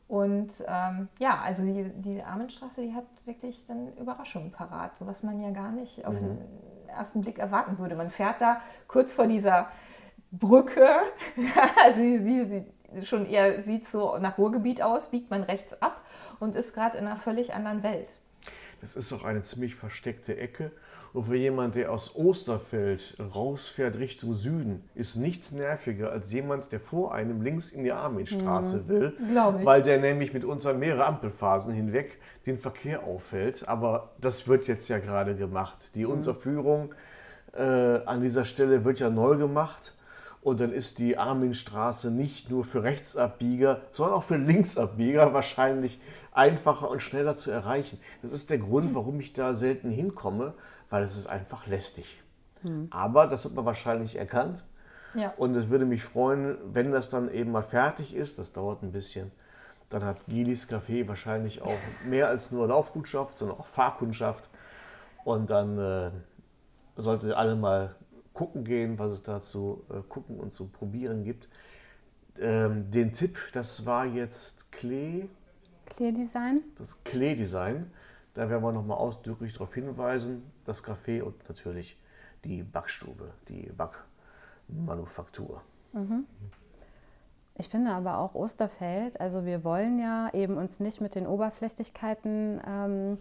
und 0.08 0.50
ähm, 0.66 1.08
ja, 1.20 1.40
also 1.40 1.62
die, 1.62 1.88
die 2.02 2.22
Armenstraße, 2.22 2.82
die 2.82 2.94
hat 2.94 3.04
wirklich 3.26 3.64
dann 3.66 3.94
Überraschungen 3.96 4.50
parat, 4.50 4.98
so 4.98 5.06
was 5.06 5.22
man 5.22 5.38
ja 5.38 5.50
gar 5.50 5.70
nicht 5.70 6.04
auf 6.04 6.16
den 6.18 6.38
ersten 6.88 7.20
Blick 7.20 7.38
erwarten 7.38 7.78
würde. 7.78 7.94
Man 7.94 8.10
fährt 8.10 8.40
da 8.40 8.60
kurz 8.88 9.12
vor 9.12 9.28
dieser 9.28 9.68
Brücke, 10.32 10.84
also 11.84 12.00
sie, 12.00 12.18
sie, 12.18 12.64
sie 12.92 13.06
schon 13.06 13.24
eher 13.26 13.62
sieht 13.62 13.86
so 13.86 14.18
nach 14.18 14.36
Ruhrgebiet 14.36 14.82
aus, 14.82 15.10
biegt 15.10 15.30
man 15.30 15.44
rechts 15.44 15.80
ab 15.80 16.00
und 16.40 16.56
ist 16.56 16.74
gerade 16.74 16.98
in 16.98 17.06
einer 17.06 17.16
völlig 17.16 17.54
anderen 17.54 17.84
Welt. 17.84 18.18
Das 18.80 18.96
ist 18.96 19.12
auch 19.12 19.24
eine 19.24 19.42
ziemlich 19.42 19.74
versteckte 19.74 20.36
Ecke. 20.36 20.72
Und 21.12 21.24
für 21.24 21.36
jemand, 21.36 21.74
der 21.74 21.90
aus 21.90 22.14
Osterfeld 22.14 23.16
rausfährt 23.18 23.98
Richtung 23.98 24.32
Süden, 24.32 24.88
ist 24.94 25.16
nichts 25.16 25.50
nerviger 25.50 26.12
als 26.12 26.32
jemand, 26.32 26.70
der 26.70 26.78
vor 26.78 27.14
einem 27.14 27.42
links 27.42 27.72
in 27.72 27.82
die 27.82 27.90
Arminstraße 27.90 28.86
will. 28.88 29.12
Glaub 29.32 29.58
ich. 29.58 29.66
Weil 29.66 29.82
der 29.82 29.98
nämlich 29.98 30.32
mitunter 30.32 30.72
mehrere 30.72 31.06
Ampelphasen 31.06 31.74
hinweg 31.74 32.18
den 32.46 32.58
Verkehr 32.58 33.02
auffällt. 33.02 33.68
Aber 33.68 34.12
das 34.20 34.46
wird 34.46 34.68
jetzt 34.68 34.88
ja 34.88 34.98
gerade 34.98 35.34
gemacht. 35.34 35.96
Die 35.96 36.06
Unterführung 36.06 36.94
äh, 37.54 37.62
an 37.62 38.20
dieser 38.20 38.44
Stelle 38.44 38.84
wird 38.84 39.00
ja 39.00 39.10
neu 39.10 39.36
gemacht. 39.36 39.94
Und 40.42 40.60
dann 40.60 40.72
ist 40.72 40.98
die 40.98 41.18
Arminstraße 41.18 42.10
nicht 42.10 42.50
nur 42.50 42.64
für 42.64 42.82
Rechtsabbieger, 42.82 43.82
sondern 43.90 44.16
auch 44.16 44.22
für 44.22 44.38
Linksabbieger 44.38 45.34
wahrscheinlich 45.34 46.00
einfacher 46.32 46.90
und 46.90 47.02
schneller 47.02 47.36
zu 47.36 47.50
erreichen. 47.50 48.00
Das 48.22 48.32
ist 48.32 48.48
der 48.48 48.58
Grund, 48.58 48.94
warum 48.94 49.20
ich 49.20 49.32
da 49.34 49.54
selten 49.54 49.90
hinkomme, 49.90 50.54
weil 50.88 51.04
es 51.04 51.16
ist 51.16 51.26
einfach 51.26 51.66
lästig. 51.66 52.22
Aber 52.90 53.26
das 53.26 53.44
hat 53.44 53.54
man 53.54 53.64
wahrscheinlich 53.64 54.16
erkannt. 54.16 54.64
Ja. 55.14 55.34
Und 55.36 55.54
es 55.56 55.68
würde 55.68 55.84
mich 55.84 56.04
freuen, 56.04 56.56
wenn 56.72 56.92
das 56.92 57.10
dann 57.10 57.30
eben 57.30 57.50
mal 57.50 57.62
fertig 57.62 58.14
ist. 58.14 58.38
Das 58.38 58.52
dauert 58.52 58.82
ein 58.82 58.92
bisschen. 58.92 59.30
Dann 59.88 60.04
hat 60.04 60.18
Gilis 60.28 60.70
Café 60.70 61.08
wahrscheinlich 61.08 61.62
auch 61.62 61.78
mehr 62.06 62.28
als 62.28 62.52
nur 62.52 62.68
Laufkundschaft, 62.68 63.38
sondern 63.38 63.58
auch 63.58 63.66
Fahrkundschaft. 63.66 64.48
Und 65.24 65.50
dann 65.50 65.78
äh, 65.78 66.10
solltet 66.96 67.30
ihr 67.30 67.38
alle 67.38 67.56
mal 67.56 67.96
gucken 68.32 68.64
gehen, 68.64 68.98
was 68.98 69.12
es 69.12 69.22
da 69.22 69.40
zu 69.40 69.84
äh, 69.90 70.00
gucken 70.08 70.38
und 70.38 70.52
zu 70.52 70.68
probieren 70.68 71.24
gibt. 71.24 71.48
Ähm, 72.38 72.90
den 72.90 73.12
Tipp, 73.12 73.38
das 73.52 73.84
war 73.86 74.06
jetzt 74.06 74.70
Klee, 74.72 75.28
Clear 75.86 76.12
Design. 76.12 76.62
das 76.78 77.02
Klee-Design. 77.04 77.90
Da 78.34 78.48
werden 78.48 78.62
wir 78.62 78.72
nochmal 78.72 78.98
ausdrücklich 78.98 79.52
darauf 79.52 79.74
hinweisen. 79.74 80.50
Das 80.64 80.84
Café 80.84 81.20
und 81.22 81.48
natürlich 81.48 81.98
die 82.44 82.62
Backstube, 82.62 83.32
die 83.48 83.70
Backmanufaktur. 84.68 85.62
Ich 87.56 87.68
finde 87.68 87.92
aber 87.92 88.18
auch 88.18 88.34
Osterfeld, 88.34 89.20
also 89.20 89.44
wir 89.44 89.64
wollen 89.64 89.98
ja 89.98 90.30
eben 90.32 90.56
uns 90.56 90.80
nicht 90.80 91.00
mit 91.00 91.16
den 91.16 91.26
Oberflächlichkeiten 91.26 92.60
ähm, 92.66 93.18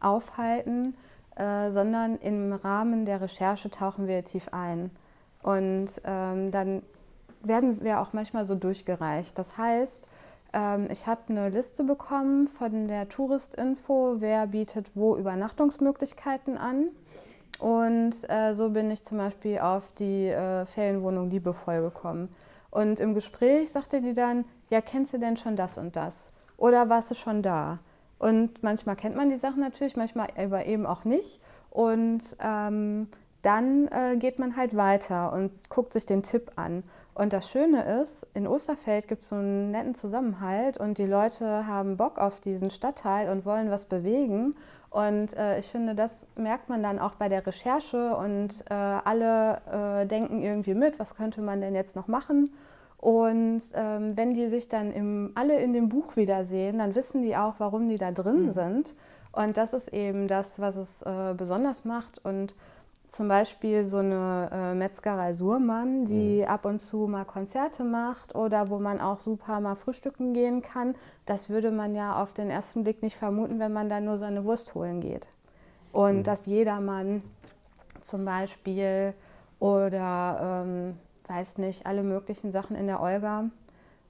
aufhalten, 0.00 0.94
äh, 1.36 1.70
sondern 1.70 2.16
im 2.18 2.52
Rahmen 2.52 3.04
der 3.06 3.20
Recherche 3.20 3.70
tauchen 3.70 4.06
wir 4.06 4.24
tief 4.24 4.48
ein. 4.52 4.90
Und 5.42 5.88
ähm, 6.04 6.50
dann 6.50 6.82
werden 7.42 7.82
wir 7.82 8.00
auch 8.00 8.12
manchmal 8.12 8.44
so 8.44 8.54
durchgereicht. 8.54 9.38
Das 9.38 9.58
heißt, 9.58 10.06
ähm, 10.52 10.88
ich 10.90 11.06
habe 11.06 11.20
eine 11.28 11.50
Liste 11.50 11.84
bekommen 11.84 12.46
von 12.46 12.88
der 12.88 13.08
Touristinfo, 13.08 14.16
wer 14.20 14.46
bietet 14.46 14.92
wo 14.94 15.16
Übernachtungsmöglichkeiten 15.16 16.56
an. 16.56 16.88
Und 17.58 18.14
äh, 18.28 18.54
so 18.54 18.70
bin 18.70 18.90
ich 18.90 19.04
zum 19.04 19.18
Beispiel 19.18 19.58
auf 19.58 19.92
die 19.92 20.28
äh, 20.28 20.66
Ferienwohnung 20.66 21.30
Liebevoll 21.30 21.82
gekommen. 21.82 22.34
Und 22.70 22.98
im 23.00 23.14
Gespräch 23.14 23.70
sagte 23.70 24.00
die 24.00 24.14
dann, 24.14 24.44
ja, 24.70 24.80
kennst 24.80 25.12
du 25.12 25.18
denn 25.18 25.36
schon 25.36 25.56
das 25.56 25.78
und 25.78 25.94
das? 25.94 26.30
Oder 26.56 26.88
warst 26.88 27.10
du 27.10 27.14
schon 27.14 27.42
da? 27.42 27.78
Und 28.18 28.62
manchmal 28.62 28.96
kennt 28.96 29.16
man 29.16 29.30
die 29.30 29.36
Sachen 29.36 29.60
natürlich, 29.60 29.96
manchmal 29.96 30.28
aber 30.36 30.66
eben 30.66 30.86
auch 30.86 31.04
nicht. 31.04 31.40
Und 31.70 32.22
ähm, 32.40 33.08
dann 33.42 33.88
äh, 33.88 34.16
geht 34.16 34.38
man 34.38 34.56
halt 34.56 34.76
weiter 34.76 35.32
und 35.32 35.52
guckt 35.68 35.92
sich 35.92 36.06
den 36.06 36.22
Tipp 36.22 36.52
an. 36.56 36.82
Und 37.14 37.32
das 37.32 37.50
Schöne 37.50 38.00
ist, 38.00 38.26
in 38.34 38.46
Osterfeld 38.46 39.06
gibt 39.06 39.22
es 39.22 39.28
so 39.28 39.36
einen 39.36 39.70
netten 39.70 39.94
Zusammenhalt 39.94 40.78
und 40.78 40.98
die 40.98 41.06
Leute 41.06 41.66
haben 41.66 41.96
Bock 41.96 42.18
auf 42.18 42.40
diesen 42.40 42.70
Stadtteil 42.70 43.30
und 43.30 43.44
wollen 43.44 43.70
was 43.70 43.86
bewegen. 43.86 44.56
Und 44.90 45.36
äh, 45.36 45.58
ich 45.58 45.66
finde, 45.66 45.94
das 45.94 46.26
merkt 46.36 46.68
man 46.68 46.82
dann 46.82 46.98
auch 46.98 47.14
bei 47.14 47.28
der 47.28 47.46
Recherche 47.46 48.16
und 48.16 48.64
äh, 48.70 48.74
alle 48.74 49.60
äh, 50.02 50.06
denken 50.06 50.42
irgendwie 50.42 50.74
mit, 50.74 50.98
was 50.98 51.16
könnte 51.16 51.40
man 51.40 51.60
denn 51.60 51.74
jetzt 51.74 51.96
noch 51.96 52.08
machen. 52.08 52.52
Und 53.04 53.60
ähm, 53.74 54.16
wenn 54.16 54.32
die 54.32 54.48
sich 54.48 54.70
dann 54.70 54.90
im, 54.90 55.32
alle 55.34 55.60
in 55.60 55.74
dem 55.74 55.90
Buch 55.90 56.16
wiedersehen, 56.16 56.78
dann 56.78 56.94
wissen 56.94 57.20
die 57.20 57.36
auch, 57.36 57.56
warum 57.58 57.86
die 57.86 57.98
da 57.98 58.12
drin 58.12 58.50
sind. 58.50 58.94
Und 59.30 59.58
das 59.58 59.74
ist 59.74 59.88
eben 59.88 60.26
das, 60.26 60.58
was 60.58 60.76
es 60.76 61.02
äh, 61.02 61.34
besonders 61.36 61.84
macht. 61.84 62.24
Und 62.24 62.54
zum 63.08 63.28
Beispiel 63.28 63.84
so 63.84 63.98
eine 63.98 64.48
äh, 64.50 64.74
Metzgerei 64.74 65.34
Surmann, 65.34 66.06
die 66.06 66.46
ab 66.46 66.64
und 66.64 66.78
zu 66.78 67.06
mal 67.06 67.26
Konzerte 67.26 67.84
macht 67.84 68.34
oder 68.34 68.70
wo 68.70 68.78
man 68.78 69.02
auch 69.02 69.20
super 69.20 69.60
mal 69.60 69.74
frühstücken 69.74 70.32
gehen 70.32 70.62
kann. 70.62 70.94
Das 71.26 71.50
würde 71.50 71.70
man 71.72 71.94
ja 71.94 72.22
auf 72.22 72.32
den 72.32 72.48
ersten 72.48 72.84
Blick 72.84 73.02
nicht 73.02 73.18
vermuten, 73.18 73.58
wenn 73.58 73.74
man 73.74 73.90
da 73.90 74.00
nur 74.00 74.16
seine 74.16 74.46
Wurst 74.46 74.74
holen 74.74 75.02
geht. 75.02 75.28
Und 75.92 76.22
dass 76.22 76.46
jedermann 76.46 77.22
zum 78.00 78.24
Beispiel 78.24 79.12
oder 79.60 80.64
ähm, 80.64 80.96
weiß 81.28 81.58
nicht, 81.58 81.86
alle 81.86 82.02
möglichen 82.02 82.50
Sachen 82.50 82.76
in 82.76 82.86
der 82.86 83.00
Olga. 83.00 83.50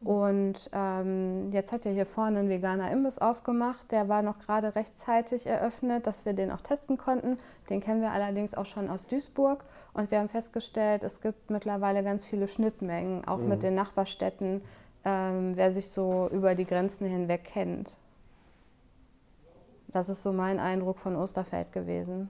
Und 0.03 0.69
ähm, 0.75 1.49
jetzt 1.51 1.73
hat 1.73 1.87
ja 1.87 1.91
hier 1.91 2.05
vorne 2.05 2.41
ein 2.41 2.49
veganer 2.51 2.91
Imbiss 2.91 3.19
aufgemacht. 3.19 3.91
Der 3.91 4.09
war 4.09 4.21
noch 4.21 4.39
gerade 4.39 4.75
rechtzeitig 4.75 5.47
eröffnet, 5.47 6.07
dass 6.07 6.27
wir 6.27 6.35
den 6.35 6.51
auch 6.51 6.61
testen 6.61 6.99
konnten. 6.99 7.39
Den 7.71 7.81
kennen 7.81 8.03
wir 8.03 8.13
allerdings 8.13 8.55
auch 8.55 8.67
schon 8.67 8.91
aus 8.91 9.07
Duisburg. 9.07 9.65
Und 9.95 10.11
wir 10.11 10.19
haben 10.19 10.29
festgestellt, 10.29 11.05
es 11.05 11.23
gibt 11.23 11.51
mittlerweile 11.51 12.03
ganz 12.03 12.25
viele 12.25 12.49
Schnittmengen, 12.49 13.27
auch 13.27 13.39
mit 13.39 13.63
den 13.63 13.75
Nachbarstädten, 13.75 14.61
ähm, 15.05 15.53
wer 15.55 15.71
sich 15.71 15.89
so 15.89 16.29
über 16.33 16.55
die 16.55 16.67
Grenzen 16.67 17.07
hinweg 17.07 17.45
kennt. 17.45 17.97
Das 19.89 20.09
ist 20.09 20.23
so 20.23 20.33
mein 20.33 20.59
Eindruck 20.59 20.99
von 20.99 21.17
Osterfeld 21.17 21.73
gewesen. 21.73 22.29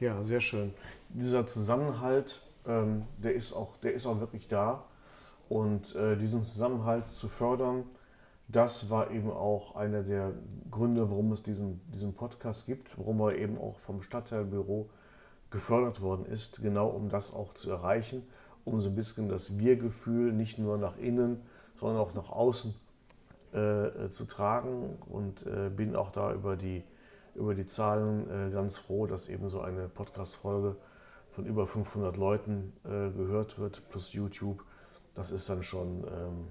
Ja, 0.00 0.22
sehr 0.22 0.40
schön. 0.40 0.72
Dieser 1.10 1.46
Zusammenhalt, 1.46 2.42
ähm, 2.66 3.06
der, 3.18 3.34
ist 3.34 3.52
auch, 3.52 3.76
der 3.78 3.94
ist 3.94 4.06
auch 4.06 4.20
wirklich 4.20 4.48
da. 4.48 4.84
Und 5.48 5.94
äh, 5.96 6.16
diesen 6.16 6.44
Zusammenhalt 6.44 7.08
zu 7.08 7.28
fördern, 7.28 7.84
das 8.48 8.90
war 8.90 9.10
eben 9.10 9.30
auch 9.30 9.76
einer 9.76 10.02
der 10.02 10.32
Gründe, 10.70 11.08
warum 11.10 11.32
es 11.32 11.42
diesen, 11.42 11.80
diesen 11.92 12.14
Podcast 12.14 12.66
gibt, 12.66 12.98
warum 12.98 13.20
er 13.20 13.36
eben 13.36 13.58
auch 13.58 13.78
vom 13.78 14.02
Stadtteilbüro 14.02 14.88
gefördert 15.50 16.00
worden 16.00 16.26
ist, 16.26 16.62
genau 16.62 16.88
um 16.88 17.08
das 17.08 17.34
auch 17.34 17.54
zu 17.54 17.70
erreichen, 17.70 18.22
um 18.64 18.80
so 18.80 18.88
ein 18.88 18.94
bisschen 18.94 19.28
das 19.28 19.58
Wir-Gefühl 19.58 20.32
nicht 20.32 20.58
nur 20.58 20.78
nach 20.78 20.96
innen, 20.98 21.42
sondern 21.78 21.98
auch 21.98 22.14
nach 22.14 22.30
außen 22.30 22.74
äh, 23.52 24.08
zu 24.08 24.26
tragen 24.26 24.98
und 25.08 25.46
äh, 25.46 25.70
bin 25.70 25.96
auch 25.96 26.10
da 26.10 26.32
über 26.32 26.56
die, 26.56 26.84
über 27.34 27.54
die 27.54 27.66
Zahlen 27.66 28.30
äh, 28.30 28.50
ganz 28.52 28.78
froh, 28.78 29.06
dass 29.06 29.28
eben 29.28 29.48
so 29.48 29.60
eine 29.60 29.88
Podcast-Folge 29.88 30.76
von 31.32 31.46
über 31.46 31.66
500 31.66 32.16
Leuten 32.16 32.72
äh, 32.84 33.10
gehört 33.10 33.58
wird, 33.58 33.88
plus 33.90 34.12
YouTube. 34.12 34.64
Das 35.14 35.30
ist 35.30 35.48
dann 35.48 35.62
schon 35.62 36.04
ähm, 36.04 36.48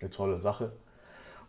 eine 0.00 0.10
tolle 0.10 0.38
Sache. 0.38 0.72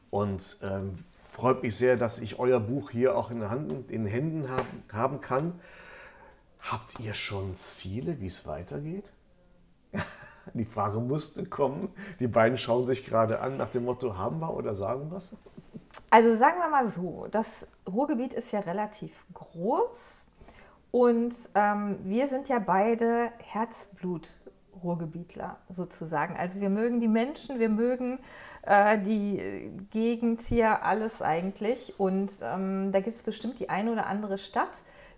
Und 0.10 0.58
ähm, 0.62 0.96
freut 1.18 1.64
mich 1.64 1.76
sehr, 1.78 1.98
dass 1.98 2.20
ich 2.20 2.40
euer 2.40 2.60
Buch 2.60 2.92
hier 2.92 3.18
auch 3.18 3.32
in, 3.32 3.50
Hand, 3.50 3.72
in 3.72 4.04
den 4.04 4.06
Händen 4.06 4.50
haben, 4.50 4.84
haben 4.92 5.22
kann. 5.22 5.60
Habt 6.60 7.00
ihr 7.00 7.14
schon 7.14 7.56
Ziele, 7.56 8.20
wie 8.20 8.28
es 8.28 8.46
weitergeht? 8.46 9.12
Die 10.54 10.66
Frage 10.66 11.00
musste 11.00 11.46
kommen. 11.46 11.90
Die 12.20 12.28
beiden 12.28 12.58
schauen 12.58 12.86
sich 12.86 13.06
gerade 13.06 13.40
an 13.40 13.58
nach 13.58 13.72
dem 13.72 13.86
Motto, 13.86 14.18
haben 14.18 14.40
wir 14.40 14.54
oder 14.54 14.76
sagen 14.76 15.12
es? 15.16 15.36
Also 16.10 16.36
sagen 16.36 16.60
wir 16.60 16.70
mal 16.70 16.88
so, 16.88 17.28
das 17.32 17.68
Ruhrgebiet 17.88 18.34
ist 18.34 18.52
ja 18.52 18.60
relativ 18.60 19.26
groß 19.34 20.26
und 20.92 21.34
ähm, 21.56 21.98
wir 22.04 22.28
sind 22.28 22.50
ja 22.50 22.60
beide 22.60 23.32
Herzblut-Ruhrgebietler 23.40 25.56
sozusagen. 25.70 26.36
Also 26.36 26.60
wir 26.60 26.70
mögen 26.70 27.00
die 27.00 27.08
Menschen, 27.08 27.60
wir 27.60 27.70
mögen 27.70 28.20
äh, 28.64 29.00
die 29.00 29.72
Gegend 29.92 30.42
hier, 30.42 30.84
alles 30.84 31.22
eigentlich. 31.22 31.98
Und 31.98 32.32
ähm, 32.42 32.92
da 32.92 33.00
gibt 33.00 33.18
es 33.18 33.24
bestimmt 33.24 33.60
die 33.60 33.70
eine 33.70 33.92
oder 33.92 34.08
andere 34.08 34.38
Stadt, 34.38 34.72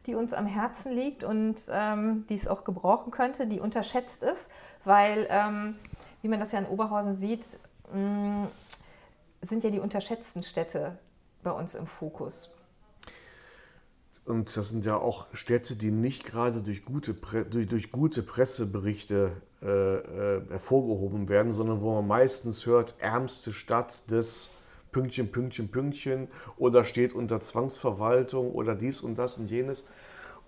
die 0.05 0.13
uns 0.13 0.33
am 0.33 0.45
Herzen 0.45 0.91
liegt 0.91 1.23
und 1.23 1.55
ähm, 1.71 2.25
die 2.29 2.35
es 2.35 2.47
auch 2.47 2.65
gebrauchen 2.65 3.11
könnte, 3.11 3.47
die 3.47 3.59
unterschätzt 3.59 4.21
ist, 4.21 4.51
weil, 4.85 5.25
ähm, 5.29 5.77
wie 6.21 6.27
man 6.27 6.39
das 6.39 6.51
ja 6.51 6.59
in 6.59 6.67
Oberhausen 6.67 7.15
sieht, 7.15 7.45
mh, 7.91 8.47
sind 9.41 9.63
ja 9.63 9.71
die 9.71 9.79
unterschätzten 9.79 10.43
Städte 10.43 10.99
bei 11.41 11.51
uns 11.51 11.73
im 11.73 11.87
Fokus. 11.87 12.51
Und 14.25 14.55
das 14.55 14.69
sind 14.69 14.85
ja 14.85 14.95
auch 14.97 15.27
Städte, 15.33 15.75
die 15.75 15.91
nicht 15.91 16.23
gerade 16.25 16.61
durch 16.61 16.85
gute, 16.85 17.13
Pre 17.13 17.43
durch, 17.43 17.67
durch 17.67 17.91
gute 17.91 18.23
Presseberichte 18.23 19.31
äh, 19.61 19.67
äh, 19.67 20.41
hervorgehoben 20.49 21.27
werden, 21.27 21.51
sondern 21.51 21.81
wo 21.81 21.93
man 21.95 22.07
meistens 22.07 22.65
hört, 22.65 22.95
ärmste 22.99 23.51
Stadt 23.51 24.09
des 24.09 24.51
Pünktchen, 24.91 25.31
Pünktchen, 25.31 25.69
Pünktchen 25.69 26.27
oder 26.57 26.85
steht 26.85 27.13
unter 27.13 27.41
Zwangsverwaltung 27.41 28.51
oder 28.53 28.75
dies 28.75 29.01
und 29.01 29.17
das 29.17 29.37
und 29.37 29.51
jenes. 29.51 29.87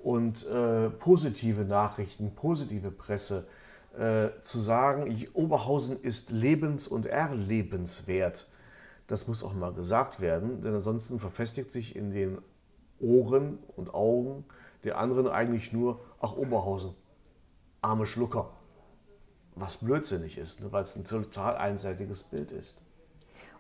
Und 0.02 0.46
äh, 0.48 0.90
positive 0.90 1.66
Nachrichten, 1.66 2.34
positive 2.36 2.92
Presse, 2.92 3.48
äh, 3.98 4.30
zu 4.42 4.60
sagen, 4.60 5.28
Oberhausen 5.34 6.02
ist 6.02 6.30
lebens- 6.32 6.88
und 6.88 7.06
erlebenswert, 7.06 8.48
das 9.08 9.28
muss 9.28 9.44
auch 9.44 9.54
mal 9.54 9.74
gesagt 9.74 10.20
werden, 10.20 10.62
denn 10.62 10.76
ansonsten 10.76 11.20
verfestigt 11.20 11.72
sich 11.72 11.96
in 11.96 12.12
den 12.12 12.38
Ohren 13.00 13.60
und 13.76 13.94
Augen 13.94 14.46
der 14.84 14.98
anderen 15.00 15.28
eigentlich 15.28 15.74
nur, 15.74 16.00
ach 16.22 16.34
Oberhausen, 16.34 16.94
arme 17.82 18.06
Schlucker. 18.06 18.52
Was 19.56 19.78
blödsinnig 19.78 20.38
ist, 20.38 20.62
ne, 20.62 20.72
weil 20.72 20.84
es 20.84 20.96
ein 20.96 21.06
total 21.06 21.58
einseitiges 21.58 22.24
Bild 22.24 22.52
ist. 22.52 22.82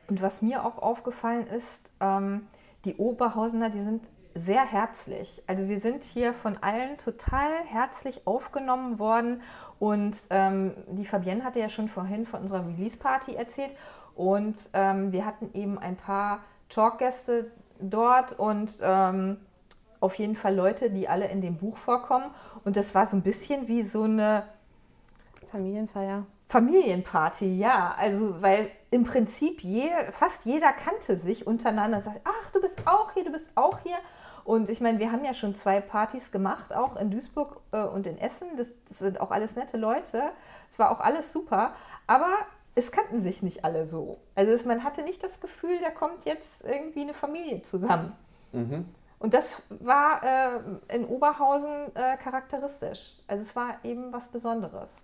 Und 0.08 0.21
was 0.21 0.41
mir 0.41 0.65
auch 0.65 0.78
aufgefallen 0.78 1.48
ist, 1.48 1.91
ähm, 2.00 2.48
die 2.86 2.95
Oberhausener, 2.95 3.69
die 3.69 3.82
sind 3.82 4.04
sehr 4.36 4.65
herzlich. 4.65 5.41
Also 5.48 5.67
wir 5.69 5.80
sind 5.80 6.04
hier 6.04 6.34
von 6.34 6.58
allen 6.58 6.98
total 6.98 7.63
herzlich 7.65 8.28
aufgenommen 8.28 9.00
worden. 9.00 9.41
Und 9.80 10.17
ähm, 10.30 10.74
die 10.89 11.06
Fabienne 11.06 11.43
hatte 11.43 11.60
ja 11.60 11.69
schon 11.69 11.88
vorhin 11.88 12.26
von 12.26 12.41
unserer 12.41 12.67
Release-Party 12.67 13.36
erzählt. 13.36 13.76
Und 14.13 14.58
ähm, 14.74 15.12
wir 15.12 15.26
hatten 15.26 15.50
eben 15.54 15.80
ein 15.80 15.95
paar 15.95 16.43
Talkgäste 16.69 17.52
dort 17.80 18.38
und 18.38 18.78
ähm, 18.82 19.38
auf 20.00 20.16
jeden 20.16 20.36
Fall 20.36 20.56
Leute, 20.56 20.90
die 20.90 21.08
alle 21.08 21.28
in 21.28 21.42
dem 21.42 21.58
Buch 21.58 21.78
vorkommen. 21.78 22.26
Und 22.64 22.78
das 22.78 22.94
war 22.96 23.08
so 23.08 23.18
ein 23.18 23.24
bisschen 23.24 23.68
wie 23.68 23.84
so 23.84 24.04
eine 24.04 24.44
Familienfeier. 25.52 26.26
Familienparty, 26.48 27.58
ja. 27.58 27.96
Also, 27.98 28.42
weil 28.42 28.70
im 28.92 29.04
Prinzip 29.04 29.62
je, 29.62 29.90
fast 30.12 30.46
jeder 30.46 30.72
kannte 30.74 31.18
sich 31.18 31.48
untereinander 31.48 31.98
und 31.98 32.04
sagt, 32.04 32.22
ach, 32.24 32.52
du 32.52 32.62
bist 32.62 32.86
auch 32.86 33.14
hier, 33.14 33.26
du 33.26 33.32
bist 33.32 33.52
auch 33.56 33.80
hier. 33.80 33.98
Und 34.44 34.70
ich 34.70 34.80
meine, 34.80 35.00
wir 35.00 35.12
haben 35.12 35.26
ja 35.26 35.34
schon 35.34 35.56
zwei 35.56 35.82
Partys 35.82 36.32
gemacht, 36.32 36.72
auch 36.72 36.98
in 36.98 37.10
Duisburg 37.10 37.62
äh, 37.72 37.82
und 37.82 38.06
in 38.06 38.20
Essen. 38.20 38.48
Das, 38.58 38.68
das 38.88 39.00
sind 39.00 39.20
auch 39.20 39.32
alles 39.32 39.56
nette 39.56 39.78
Leute. 39.78 40.22
Es 40.70 40.78
war 40.78 40.92
auch 40.92 41.00
alles 41.00 41.34
super. 41.34 41.74
Aber 42.06 42.30
es 42.76 42.92
kannten 42.92 43.22
sich 43.22 43.42
nicht 43.42 43.64
alle 43.64 43.88
so. 43.88 44.20
Also 44.36 44.52
es, 44.52 44.66
man 44.66 44.84
hatte 44.84 45.04
nicht 45.04 45.24
das 45.24 45.40
Gefühl, 45.40 45.80
da 45.82 45.90
kommt 45.90 46.26
jetzt 46.26 46.64
irgendwie 46.64 47.02
eine 47.02 47.14
Familie 47.14 47.62
zusammen. 47.64 48.14
Mhm. 48.52 48.86
Und 49.18 49.34
das 49.34 49.62
war 49.70 50.22
äh, 50.24 50.96
in 50.96 51.06
Oberhausen 51.06 51.72
äh, 51.96 52.18
charakteristisch. 52.18 53.18
Also 53.28 53.42
es 53.42 53.56
war 53.56 53.80
eben 53.84 54.12
was 54.12 54.28
Besonderes. 54.28 55.04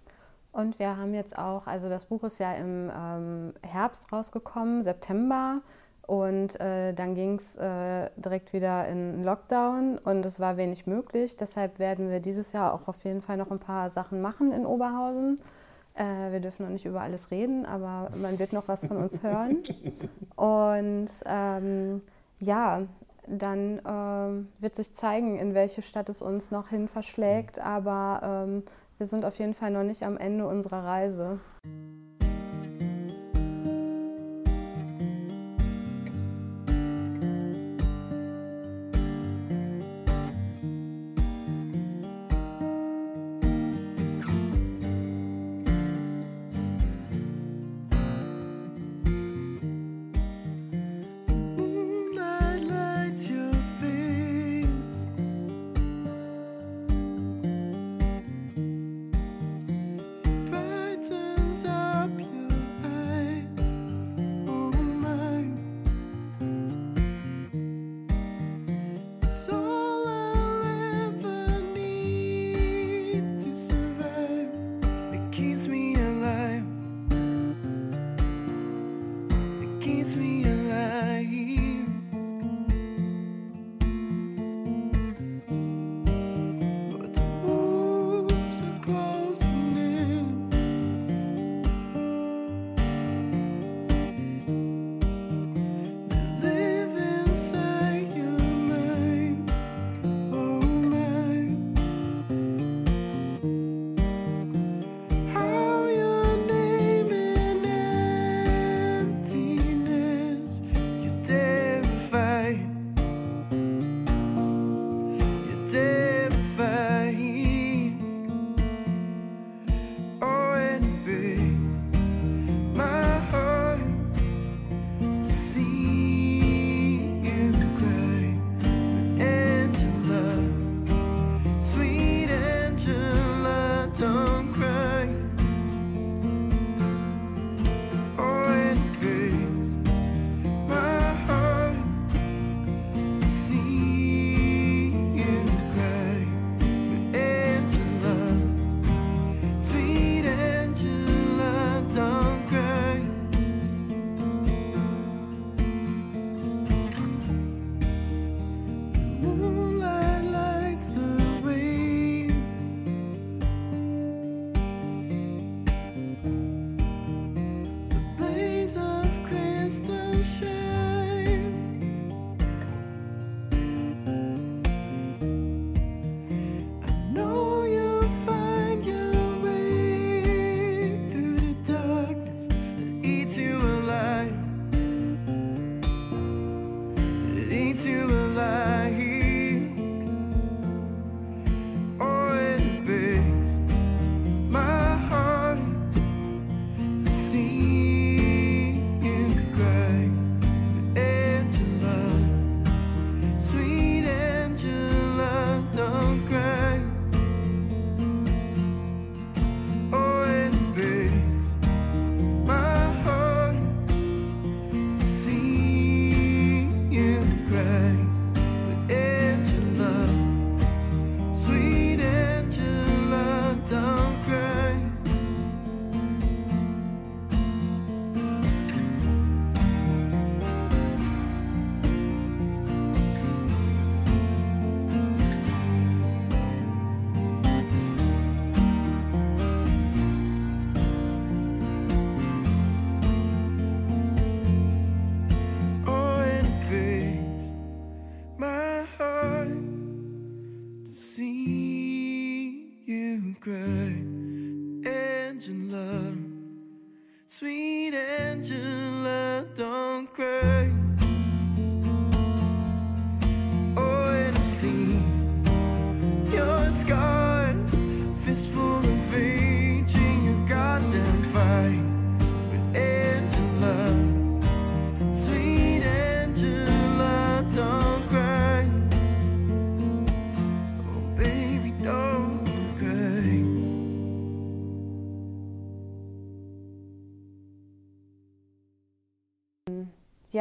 Und 0.52 0.80
wir 0.80 0.98
haben 0.98 1.14
jetzt 1.14 1.38
auch, 1.38 1.66
also 1.66 1.88
das 1.88 2.06
Buch 2.06 2.24
ist 2.24 2.40
ja 2.40 2.54
im 2.54 2.92
ähm, 2.94 3.54
Herbst 3.62 4.12
rausgekommen, 4.12 4.84
September. 4.84 5.62
Und 6.06 6.60
äh, 6.60 6.92
dann 6.94 7.16
ging 7.16 7.36
es 7.36 7.56
äh, 7.56 8.10
direkt 8.18 8.52
wieder 8.52 8.86
in 8.90 9.24
Lockdown 9.24 9.98
und 9.98 10.26
es 10.26 10.42
war 10.42 10.58
wenig 10.58 10.86
möglich. 10.88 11.38
Deshalb 11.38 11.80
werden 11.80 12.10
wir 12.10 12.20
dieses 12.20 12.52
Jahr 12.52 12.74
auch 12.74 12.90
auf 12.90 13.06
jeden 13.06 13.22
Fall 13.22 13.38
noch 13.38 13.50
ein 13.50 13.60
paar 13.60 13.90
Sachen 13.90 14.20
machen 14.20 14.52
in 14.52 14.66
Oberhausen. 14.66 15.40
Äh, 15.96 16.32
wir 16.32 16.40
dürfen 16.40 16.64
noch 16.64 16.72
nicht 16.72 16.86
über 16.86 17.02
alles 17.02 17.32
reden, 17.32 17.66
aber 17.66 18.12
man 18.16 18.40
wird 18.40 18.54
noch 18.54 18.68
was 18.68 18.86
von 18.86 18.98
uns 18.98 19.24
hören. 19.24 19.58
Und 20.36 21.10
ähm, 21.26 22.02
ja, 22.40 22.84
dann 23.28 23.82
ähm, 23.86 24.48
wird 24.60 24.76
sich 24.76 24.94
zeigen, 24.94 25.38
in 25.38 25.54
welche 25.54 25.82
Stadt 25.82 26.10
es 26.10 26.22
uns 26.22 26.52
noch 26.52 26.70
hin 26.70 26.88
verschlägt. 26.88 27.60
Aber 27.60 28.46
ähm, 28.48 28.64
wir 28.98 29.08
sind 29.08 29.26
auf 29.26 29.38
jeden 29.40 29.54
Fall 29.54 29.72
noch 29.72 29.84
nicht 29.84 30.04
am 30.04 30.18
Ende 30.18 30.48
unserer 30.48 30.84
Reise. 30.84 31.40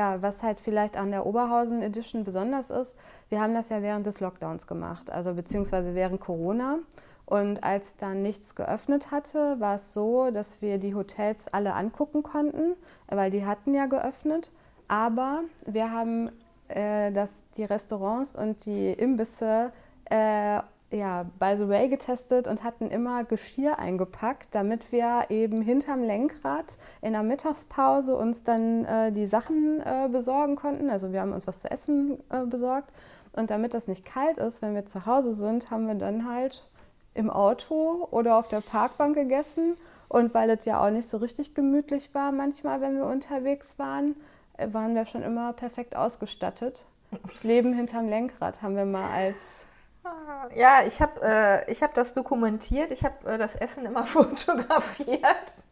Ja, 0.01 0.23
was 0.23 0.43
halt 0.43 0.61
vielleicht 0.61 0.97
an 0.97 1.11
der 1.11 1.27
Oberhausen 1.27 1.83
Edition 1.83 2.25
besonders 2.25 2.71
ist, 2.71 2.97
wir 3.29 3.39
haben 3.39 3.53
das 3.53 3.69
ja 3.69 3.83
während 3.83 4.07
des 4.07 4.21
Lockdowns 4.21 4.67
gemacht, 4.67 5.11
also 5.11 5.35
beziehungsweise 5.35 5.95
während 5.95 6.23
Corona. 6.23 6.79
Und 7.27 7.63
als 7.63 7.99
dann 7.99 8.23
nichts 8.23 8.55
geöffnet 8.55 9.11
hatte, 9.11 9.61
war 9.61 9.75
es 9.75 9.93
so, 9.93 10.31
dass 10.31 10.63
wir 10.63 10.79
die 10.79 10.95
Hotels 10.95 11.53
alle 11.53 11.75
angucken 11.75 12.23
konnten, 12.23 12.77
weil 13.09 13.31
die 13.31 13.45
hatten 13.45 13.75
ja 13.75 13.85
geöffnet. 13.85 14.51
Aber 14.89 15.43
wir 15.67 15.93
haben 15.93 16.31
äh, 16.69 17.13
das, 17.13 17.31
die 17.59 17.65
Restaurants 17.65 18.37
und 18.37 18.65
die 18.65 18.95
Imbisse 18.95 19.71
äh, 20.07 20.61
ja, 20.91 21.27
by 21.39 21.55
the 21.57 21.69
way 21.69 21.89
getestet 21.89 22.49
und 22.49 22.65
hatten 22.65 22.91
immer 22.91 23.25
Geschirr 23.25 23.79
eingepackt, 23.79 24.49
damit 24.53 24.91
wir 24.91 25.27
eben 25.29 25.63
hinterm 25.63 26.03
Lenkrad 26.03 26.77
in 27.01 27.13
der 27.13 27.23
Mittagspause 27.23 28.17
uns 28.17 28.43
dann 28.43 28.85
äh, 28.85 29.13
die 29.13 29.27
Sachen 29.27 29.81
äh, 29.81 30.09
besorgen 30.11 30.57
konnten. 30.57 30.91
Also 30.91 31.13
wir 31.13 31.21
haben 31.21 31.33
uns 31.33 31.47
was 31.47 31.63
zu 31.63 31.71
essen 31.71 32.19
äh, 32.31 32.45
besorgt. 32.45 32.91
Und 33.33 33.51
damit 33.51 33.75
das 33.75 33.87
nicht 33.87 34.05
kalt 34.05 34.39
ist, 34.39 34.61
wenn 34.63 34.75
wir 34.75 34.87
zu 34.87 35.07
Hause 35.07 35.33
sind, 35.33 35.71
haben 35.71 35.87
wir 35.87 35.95
dann 35.95 36.29
halt 36.29 36.67
im 37.15 37.31
Auto 37.31 38.09
oder 38.11 38.37
auf 38.37 38.49
der 38.49 38.61
Parkbank 38.61 39.15
gegessen. 39.15 39.77
Und 40.09 40.35
weil 40.35 40.51
es 40.51 40.65
ja 40.65 40.85
auch 40.85 40.91
nicht 40.91 41.09
so 41.09 41.19
richtig 41.19 41.55
gemütlich 41.55 42.13
war 42.15 42.33
manchmal, 42.33 42.81
wenn 42.81 42.97
wir 42.97 43.07
unterwegs 43.07 43.79
waren, 43.79 44.17
äh, 44.57 44.67
waren 44.73 44.97
wir 44.97 45.07
schon 45.07 45.23
immer 45.23 45.53
perfekt 45.53 45.95
ausgestattet. 45.95 46.85
Leben 47.45 47.75
hinterm 47.75 48.09
Lenkrad 48.09 48.61
haben 48.61 48.75
wir 48.75 48.85
mal 48.85 49.09
als 49.09 49.60
Ja, 50.55 50.83
ich 50.87 51.01
habe 51.01 51.21
äh, 51.23 51.71
ich 51.71 51.83
hab 51.83 51.95
das 51.95 52.15
dokumentiert. 52.15 52.91
Ich 52.91 53.05
habe 53.05 53.33
äh, 53.33 53.39
das 53.39 53.55
Essen 53.55 53.85
immer 53.85 54.05
fotografiert 54.07 55.21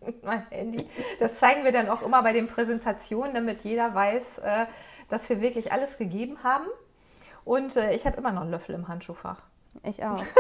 mit 0.05 0.23
meinem 0.23 0.47
Handy. 0.51 0.89
Das 1.19 1.39
zeigen 1.39 1.65
wir 1.65 1.73
dann 1.73 1.89
auch 1.89 2.03
immer 2.03 2.23
bei 2.23 2.33
den 2.33 2.49
Präsentationen, 2.49 3.35
damit 3.35 3.65
jeder 3.65 3.95
weiß, 3.95 4.39
äh, 4.39 4.67
dass 5.09 5.29
wir 5.29 5.41
wirklich 5.41 5.73
alles 5.73 5.99
gegeben 5.99 6.39
haben. 6.43 6.67
Und 7.45 7.77
äh, 7.77 7.95
ich 7.95 8.07
habe 8.07 8.19
immer 8.19 8.31
noch 8.31 8.43
einen 8.43 8.51
Löffel 8.51 8.75
im 8.75 8.89
Handschuhfach. 8.89 9.41
Ich 9.83 10.05
auch. 10.05 10.23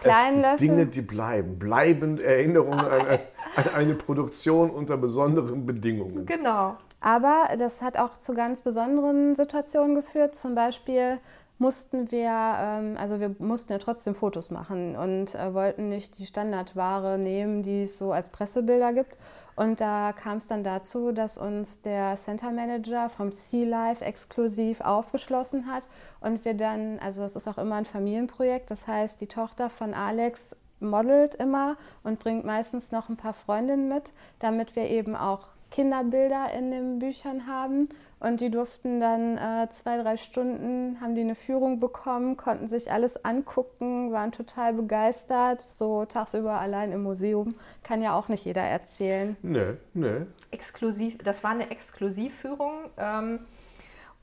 Kleinen 0.00 0.42
gibt 0.42 0.60
Dinge, 0.60 0.76
Löffel. 0.76 0.92
die 0.92 1.02
bleiben. 1.02 1.58
Bleibend 1.58 2.20
Erinnerungen 2.20 2.80
an, 2.80 3.18
an 3.56 3.68
eine 3.74 3.94
Produktion 3.94 4.70
unter 4.70 4.96
besonderen 4.96 5.66
Bedingungen. 5.66 6.26
Genau. 6.26 6.76
Aber 7.00 7.48
das 7.58 7.82
hat 7.82 7.96
auch 7.96 8.18
zu 8.18 8.34
ganz 8.34 8.62
besonderen 8.62 9.36
Situationen 9.36 9.94
geführt. 9.94 10.34
Zum 10.34 10.54
Beispiel 10.54 11.18
mussten 11.58 12.10
wir, 12.10 12.30
ähm, 12.30 12.96
also 12.98 13.20
wir 13.20 13.34
mussten 13.38 13.72
ja 13.72 13.78
trotzdem 13.78 14.14
Fotos 14.14 14.50
machen 14.50 14.96
und 14.96 15.34
äh, 15.34 15.52
wollten 15.52 15.88
nicht 15.88 16.18
die 16.18 16.26
Standardware 16.26 17.18
nehmen, 17.18 17.62
die 17.62 17.82
es 17.82 17.98
so 17.98 18.12
als 18.12 18.30
Pressebilder 18.30 18.92
gibt. 18.92 19.16
Und 19.56 19.80
da 19.80 20.12
kam 20.12 20.36
es 20.36 20.46
dann 20.46 20.62
dazu, 20.62 21.10
dass 21.10 21.36
uns 21.36 21.82
der 21.82 22.14
Center 22.14 22.52
Manager 22.52 23.08
vom 23.08 23.32
Sea 23.32 23.66
Life 23.66 24.04
exklusiv 24.04 24.80
aufgeschlossen 24.80 25.66
hat 25.66 25.88
und 26.20 26.44
wir 26.44 26.54
dann, 26.54 27.00
also 27.00 27.22
das 27.22 27.34
ist 27.34 27.48
auch 27.48 27.58
immer 27.58 27.74
ein 27.74 27.84
Familienprojekt, 27.84 28.70
das 28.70 28.86
heißt, 28.86 29.20
die 29.20 29.26
Tochter 29.26 29.68
von 29.68 29.94
Alex 29.94 30.54
modelt 30.78 31.34
immer 31.34 31.76
und 32.04 32.20
bringt 32.20 32.44
meistens 32.44 32.92
noch 32.92 33.08
ein 33.08 33.16
paar 33.16 33.34
Freundinnen 33.34 33.88
mit, 33.88 34.12
damit 34.38 34.76
wir 34.76 34.88
eben 34.88 35.16
auch 35.16 35.48
Kinderbilder 35.72 36.52
in 36.56 36.70
den 36.70 36.98
Büchern 37.00 37.48
haben. 37.48 37.88
Und 38.20 38.40
die 38.40 38.50
durften 38.50 38.98
dann 39.00 39.38
äh, 39.38 39.68
zwei, 39.70 40.02
drei 40.02 40.16
Stunden, 40.16 41.00
haben 41.00 41.14
die 41.14 41.20
eine 41.20 41.36
Führung 41.36 41.78
bekommen, 41.78 42.36
konnten 42.36 42.68
sich 42.68 42.90
alles 42.90 43.24
angucken, 43.24 44.10
waren 44.10 44.32
total 44.32 44.72
begeistert. 44.74 45.60
So 45.60 46.04
tagsüber 46.04 46.58
allein 46.58 46.90
im 46.90 47.04
Museum 47.04 47.54
kann 47.84 48.02
ja 48.02 48.14
auch 48.14 48.28
nicht 48.28 48.44
jeder 48.44 48.62
erzählen. 48.62 49.36
Nee, 49.42 49.74
nee. 49.94 50.26
Exklusiv, 50.50 51.18
das 51.18 51.44
war 51.44 51.52
eine 51.52 51.70
Exklusivführung 51.70 52.72
ähm, 52.96 53.38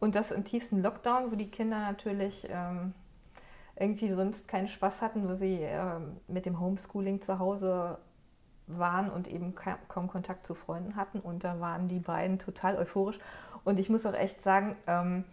und 0.02 0.16
das 0.16 0.32
im 0.32 0.44
tiefsten 0.44 0.82
Lockdown, 0.84 1.32
wo 1.32 1.36
die 1.36 1.50
Kinder 1.50 1.80
natürlich 1.80 2.50
ähm, 2.52 2.94
irgendwie 3.78 4.12
sonst 4.12 4.50
keinen 4.50 4.68
Spaß 4.68 5.02
hatten, 5.02 5.30
wo 5.30 5.36
sie 5.36 5.60
ähm, 5.62 6.18
mit 6.28 6.46
dem 6.46 6.60
Homeschooling 6.60 7.22
zu 7.22 7.40
Hause 7.40 7.98
waren 8.68 9.10
und 9.10 9.28
eben 9.28 9.56
ka- 9.56 9.78
kaum 9.88 10.08
Kontakt 10.08 10.46
zu 10.46 10.54
Freunden 10.54 10.96
hatten. 10.98 11.20
Und 11.20 11.44
da 11.44 11.62
waren 11.62 11.88
die 11.88 12.00
beiden 12.00 12.40
total 12.40 12.78
euphorisch. 12.78 13.20
Und 13.66 13.80
ich 13.80 13.90
muss 13.90 14.06
auch 14.06 14.14
echt 14.14 14.42
sagen, 14.42 14.78
ähm, 14.88 15.26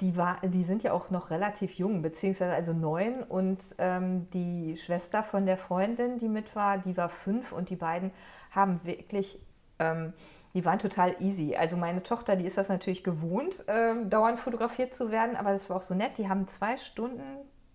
die, 0.00 0.16
war, 0.16 0.38
die 0.42 0.64
sind 0.64 0.82
ja 0.82 0.92
auch 0.92 1.10
noch 1.10 1.30
relativ 1.30 1.74
jung, 1.74 2.00
beziehungsweise 2.00 2.54
also 2.54 2.72
neun. 2.72 3.22
Und 3.22 3.58
ähm, 3.78 4.30
die 4.30 4.76
Schwester 4.76 5.22
von 5.22 5.44
der 5.44 5.58
Freundin, 5.58 6.18
die 6.18 6.28
mit 6.28 6.54
war, 6.54 6.78
die 6.78 6.96
war 6.96 7.08
fünf. 7.08 7.52
Und 7.52 7.68
die 7.68 7.76
beiden 7.76 8.12
haben 8.52 8.80
wirklich, 8.84 9.44
ähm, 9.78 10.12
die 10.54 10.64
waren 10.64 10.78
total 10.78 11.16
easy. 11.20 11.56
Also 11.56 11.76
meine 11.76 12.02
Tochter, 12.02 12.36
die 12.36 12.46
ist 12.46 12.58
das 12.58 12.68
natürlich 12.68 13.02
gewohnt, 13.04 13.64
ähm, 13.68 14.08
dauernd 14.08 14.38
fotografiert 14.38 14.94
zu 14.94 15.10
werden. 15.10 15.36
Aber 15.36 15.52
das 15.52 15.68
war 15.68 15.78
auch 15.78 15.82
so 15.82 15.94
nett. 15.94 16.18
Die 16.18 16.28
haben 16.28 16.46
zwei 16.46 16.76
Stunden, 16.76 17.22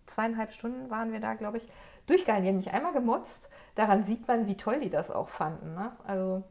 zweieinhalb 0.05 0.53
Stunden 0.53 0.89
waren 0.89 1.11
wir 1.11 1.19
da, 1.19 1.33
glaube 1.33 1.57
ich, 1.57 1.67
durchgehalten. 2.07 2.43
Die 2.45 2.49
haben 2.49 2.57
mich 2.57 2.71
einmal 2.71 2.93
gemotzt. 2.93 3.49
Daran 3.75 4.03
sieht 4.03 4.27
man, 4.27 4.47
wie 4.47 4.57
toll 4.57 4.79
die 4.79 4.89
das 4.89 5.11
auch 5.11 5.29
fanden. 5.29 5.73
Ne? 5.73 5.91
Also, 6.05 6.43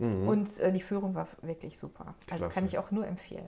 Und 0.00 0.58
äh, 0.60 0.72
die 0.72 0.80
Führung 0.80 1.14
war 1.14 1.28
wirklich 1.42 1.78
super. 1.78 2.14
Also 2.30 2.44
Klasse. 2.44 2.54
kann 2.54 2.64
ich 2.66 2.78
auch 2.78 2.90
nur 2.90 3.06
empfehlen. 3.06 3.46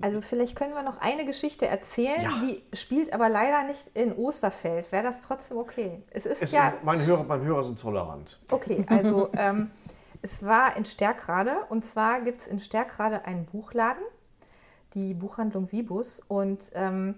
Also 0.00 0.20
vielleicht 0.20 0.56
können 0.56 0.74
wir 0.74 0.82
noch 0.82 1.00
eine 1.00 1.24
Geschichte 1.24 1.66
erzählen, 1.66 2.22
Ja. 2.22 2.30
die 2.42 2.62
spielt 2.76 3.12
aber 3.12 3.28
leider 3.28 3.64
nicht 3.64 3.88
in 3.94 4.12
Osterfeld. 4.12 4.90
Wäre 4.92 5.04
das 5.04 5.20
trotzdem 5.20 5.58
okay? 5.58 6.02
Es 6.10 6.26
ist 6.26 6.42
Es, 6.42 6.52
ja 6.52 6.72
meine, 6.82 7.04
Hörer, 7.06 7.24
meine 7.24 7.44
Hörer 7.44 7.64
sind 7.64 7.80
tolerant. 7.80 8.38
okay. 8.50 8.84
Also 8.88 9.28
ähm, 9.36 9.70
es 10.22 10.44
war 10.44 10.76
in 10.76 10.84
Stärkrade 10.84 11.56
und 11.68 11.84
zwar 11.84 12.20
gibt 12.20 12.40
es 12.40 12.48
in 12.48 12.58
Stärkrade 12.58 13.24
einen 13.26 13.46
Buchladen, 13.46 14.02
die 14.94 15.14
Buchhandlung 15.14 15.70
Vibus 15.72 16.20
und 16.20 16.70
ähm, 16.74 17.14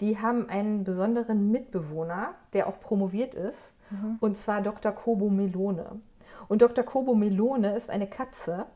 die 0.00 0.18
haben 0.18 0.48
einen 0.48 0.84
besonderen 0.84 1.50
Mitbewohner, 1.50 2.34
der 2.52 2.68
auch 2.68 2.80
promoviert 2.80 3.34
ist, 3.34 3.74
und 4.20 4.36
zwar 4.36 4.60
Dr. 4.60 4.92
Kobo 4.92 5.28
Melone. 5.28 6.00
Und 6.48 6.62
Dr. 6.62 6.84
Kobo 6.84 7.14
Melone 7.14 7.76
ist 7.76 7.90
eine 7.90 8.06
Katze 8.06 8.66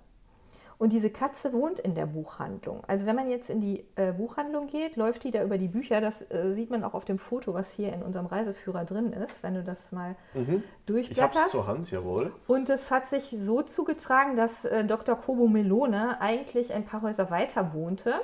und 0.78 0.92
diese 0.92 1.10
Katze 1.10 1.52
wohnt 1.52 1.78
in 1.78 1.94
der 1.94 2.06
Buchhandlung. 2.06 2.82
Also 2.88 3.06
wenn 3.06 3.14
man 3.14 3.30
jetzt 3.30 3.48
in 3.50 3.60
die 3.60 3.86
äh, 3.94 4.12
Buchhandlung 4.12 4.66
geht, 4.66 4.96
läuft 4.96 5.22
die 5.22 5.30
da 5.30 5.44
über 5.44 5.56
die 5.56 5.68
Bücher. 5.68 6.00
Das 6.00 6.28
äh, 6.30 6.52
sieht 6.52 6.70
man 6.70 6.82
auch 6.82 6.94
auf 6.94 7.04
dem 7.04 7.18
Foto, 7.20 7.54
was 7.54 7.72
hier 7.72 7.92
in 7.92 8.02
unserem 8.02 8.26
Reiseführer 8.26 8.84
drin 8.84 9.12
ist, 9.12 9.44
wenn 9.44 9.54
du 9.54 9.62
das 9.62 9.92
mal 9.92 10.16
Ich 10.34 10.40
habe 10.40 10.56
es 10.56 10.62
durchblätterst. 10.86 11.50
zur 11.50 11.66
Hand, 11.68 11.90
jawohl. 11.92 12.32
Und 12.48 12.68
es 12.68 12.90
hat 12.90 13.06
sich 13.06 13.36
so 13.38 13.62
zugetragen, 13.62 14.34
dass 14.34 14.64
äh, 14.64 14.84
Dr. 14.84 15.14
Kobo 15.14 15.46
Melone 15.46 16.20
eigentlich 16.20 16.72
ein 16.72 16.84
paar 16.84 17.02
Häuser 17.02 17.30
weiter 17.30 17.72
wohnte. 17.74 18.14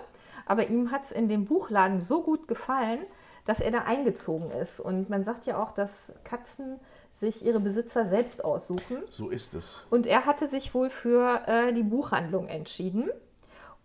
Aber 0.44 0.68
ihm 0.68 0.90
hat 0.90 1.04
es 1.04 1.12
in 1.12 1.28
dem 1.28 1.44
Buchladen 1.44 2.00
so 2.00 2.22
gut 2.22 2.48
gefallen, 2.48 3.00
dass 3.48 3.60
er 3.60 3.70
da 3.70 3.84
eingezogen 3.84 4.50
ist. 4.50 4.78
Und 4.78 5.08
man 5.08 5.24
sagt 5.24 5.46
ja 5.46 5.58
auch, 5.58 5.72
dass 5.72 6.12
Katzen 6.22 6.78
sich 7.14 7.46
ihre 7.46 7.60
Besitzer 7.60 8.04
selbst 8.04 8.44
aussuchen. 8.44 8.98
So 9.08 9.30
ist 9.30 9.54
es. 9.54 9.86
Und 9.88 10.06
er 10.06 10.26
hatte 10.26 10.46
sich 10.46 10.74
wohl 10.74 10.90
für 10.90 11.40
äh, 11.46 11.72
die 11.72 11.82
Buchhandlung 11.82 12.46
entschieden. 12.46 13.08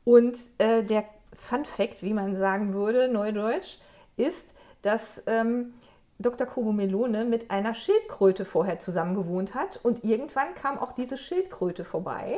Und 0.03 0.37
äh, 0.57 0.83
der 0.83 1.05
Fun 1.33 1.63
Fact, 1.63 2.03
wie 2.03 2.13
man 2.13 2.35
sagen 2.35 2.73
würde, 2.73 3.07
neudeutsch, 3.07 3.77
ist, 4.17 4.53
dass 4.81 5.23
ähm, 5.27 5.73
Dr. 6.19 6.45
Kobo 6.45 6.73
Melone 6.73 7.23
mit 7.23 7.49
einer 7.49 7.73
Schildkröte 7.73 8.43
vorher 8.43 8.79
zusammen 8.79 9.15
gewohnt 9.15 9.55
hat. 9.55 9.79
Und 9.81 10.03
irgendwann 10.03 10.55
kam 10.55 10.77
auch 10.77 10.91
diese 10.91 11.17
Schildkröte 11.17 11.85
vorbei. 11.85 12.37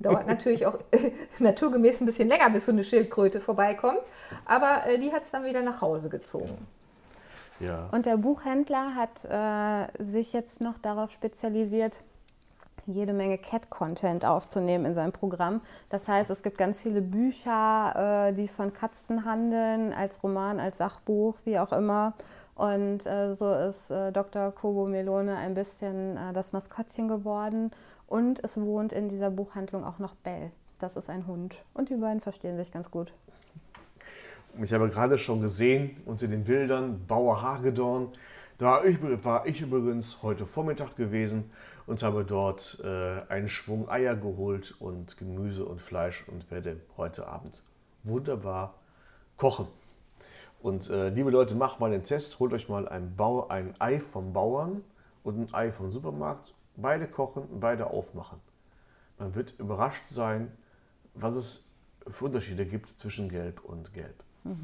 Dauert 0.00 0.26
natürlich 0.26 0.66
auch 0.66 0.78
naturgemäß 1.38 2.00
ein 2.00 2.06
bisschen 2.06 2.28
länger, 2.28 2.50
bis 2.50 2.66
so 2.66 2.72
eine 2.72 2.84
Schildkröte 2.84 3.40
vorbeikommt. 3.40 4.00
Aber 4.44 4.86
äh, 4.86 4.98
die 4.98 5.12
hat 5.12 5.22
es 5.22 5.30
dann 5.30 5.44
wieder 5.44 5.62
nach 5.62 5.80
Hause 5.80 6.08
gezogen. 6.08 6.58
Ja. 7.60 7.88
Und 7.92 8.06
der 8.06 8.16
Buchhändler 8.16 8.94
hat 8.94 9.24
äh, 9.24 10.02
sich 10.02 10.32
jetzt 10.32 10.60
noch 10.60 10.78
darauf 10.78 11.10
spezialisiert, 11.10 12.00
jede 12.86 13.12
Menge 13.12 13.38
Cat-Content 13.38 14.24
aufzunehmen 14.24 14.86
in 14.86 14.94
seinem 14.94 15.12
Programm. 15.12 15.60
Das 15.88 16.06
heißt, 16.06 16.30
es 16.30 16.42
gibt 16.42 16.58
ganz 16.58 16.80
viele 16.80 17.00
Bücher, 17.00 18.28
äh, 18.28 18.32
die 18.32 18.48
von 18.48 18.72
Katzen 18.72 19.24
handeln, 19.24 19.92
als 19.92 20.22
Roman, 20.22 20.60
als 20.60 20.78
Sachbuch, 20.78 21.36
wie 21.44 21.58
auch 21.58 21.72
immer. 21.72 22.14
Und 22.54 23.04
äh, 23.06 23.34
so 23.34 23.52
ist 23.52 23.90
äh, 23.90 24.12
Dr. 24.12 24.50
Kobo 24.50 24.86
Melone 24.86 25.36
ein 25.36 25.54
bisschen 25.54 26.16
äh, 26.16 26.32
das 26.32 26.52
Maskottchen 26.52 27.06
geworden. 27.06 27.70
Und 28.06 28.42
es 28.44 28.60
wohnt 28.60 28.92
in 28.92 29.08
dieser 29.08 29.30
Buchhandlung 29.30 29.84
auch 29.84 29.98
noch 29.98 30.14
Bell. 30.14 30.52
Das 30.78 30.96
ist 30.96 31.10
ein 31.10 31.26
Hund. 31.26 31.56
Und 31.74 31.88
die 31.88 31.96
beiden 31.96 32.20
verstehen 32.20 32.56
sich 32.56 32.70
ganz 32.70 32.90
gut. 32.90 33.12
Ich 34.62 34.72
habe 34.72 34.88
gerade 34.88 35.18
schon 35.18 35.42
gesehen 35.42 35.96
unter 36.06 36.28
den 36.28 36.44
Bildern 36.44 37.06
Bauer 37.06 37.42
Hagedorn. 37.42 38.12
Da 38.58 38.82
war 39.22 39.46
ich, 39.46 39.60
übrigens 39.60 40.22
heute 40.22 40.46
Vormittag 40.46 40.96
gewesen 40.96 41.50
und 41.86 42.02
habe 42.02 42.24
dort 42.24 42.80
äh, 42.82 43.20
einen 43.30 43.48
Schwung 43.48 43.88
Eier 43.88 44.16
geholt 44.16 44.74
und 44.80 45.18
Gemüse 45.18 45.64
und 45.64 45.80
Fleisch 45.82 46.24
und 46.28 46.50
werde 46.50 46.80
heute 46.96 47.26
Abend 47.26 47.62
wunderbar 48.02 48.74
kochen. 49.36 49.66
Und 50.62 50.88
äh, 50.90 51.10
liebe 51.10 51.30
Leute, 51.30 51.54
macht 51.54 51.80
mal 51.80 51.90
den 51.90 52.02
Test, 52.02 52.40
holt 52.40 52.52
euch 52.52 52.68
mal 52.68 52.88
ein, 52.88 53.14
Bau, 53.14 53.48
ein 53.48 53.74
Ei 53.78 54.00
vom 54.00 54.32
Bauern 54.32 54.82
und 55.22 55.38
ein 55.38 55.54
Ei 55.54 55.70
vom 55.70 55.90
Supermarkt. 55.90 56.54
Beide 56.76 57.06
kochen, 57.08 57.44
beide 57.60 57.86
aufmachen. 57.88 58.40
Man 59.18 59.34
wird 59.34 59.58
überrascht 59.58 60.08
sein, 60.08 60.52
was 61.14 61.34
es 61.34 61.64
für 62.08 62.26
Unterschiede 62.26 62.66
gibt 62.66 62.98
zwischen 63.00 63.28
Gelb 63.28 63.60
und 63.64 63.92
Gelb. 63.94 64.22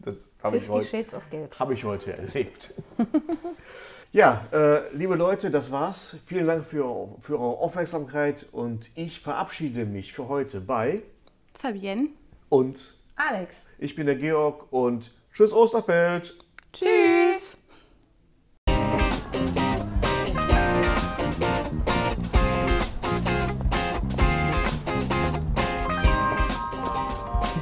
Das 0.00 0.30
habe 0.42 0.56
ich, 0.56 0.68
heute- 0.70 0.86
Shades 0.86 1.12
of 1.14 1.28
Gelb. 1.28 1.58
habe 1.58 1.74
ich 1.74 1.84
heute 1.84 2.16
erlebt. 2.16 2.72
ja, 4.12 4.46
äh, 4.52 4.88
liebe 4.96 5.16
Leute, 5.16 5.50
das 5.50 5.70
war's. 5.70 6.20
Vielen 6.24 6.46
Dank 6.46 6.64
für, 6.64 7.08
für 7.20 7.38
eure 7.38 7.58
Aufmerksamkeit 7.58 8.46
und 8.52 8.88
ich 8.94 9.20
verabschiede 9.20 9.84
mich 9.84 10.14
für 10.14 10.28
heute 10.28 10.62
bei 10.62 11.02
Fabienne. 11.58 12.08
und 12.48 12.94
Alex. 13.16 13.66
ich 13.78 13.96
bin 13.96 14.06
der 14.06 14.16
Georg 14.16 14.72
und 14.72 15.10
tschüss 15.34 15.52
Osterfeld. 15.52 16.34
Tschüss. 16.72 17.62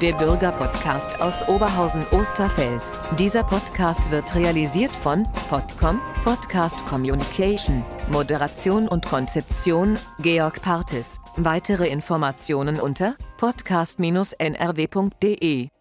Der 0.01 0.13
Bürgerpodcast 0.13 1.21
aus 1.21 1.47
Oberhausen-Osterfeld. 1.47 2.81
Dieser 3.17 3.43
Podcast 3.43 4.11
wird 4.11 4.35
realisiert 4.35 4.91
von 4.91 5.25
Podcom, 5.49 5.99
Podcast 6.23 6.85
Communication, 6.85 7.83
Moderation 8.11 8.87
und 8.87 9.07
Konzeption, 9.07 9.97
Georg 10.19 10.61
Partis. 10.61 11.17
Weitere 11.37 11.87
Informationen 11.87 12.79
unter 12.79 13.15
podcast-nrw.de. 13.37 15.76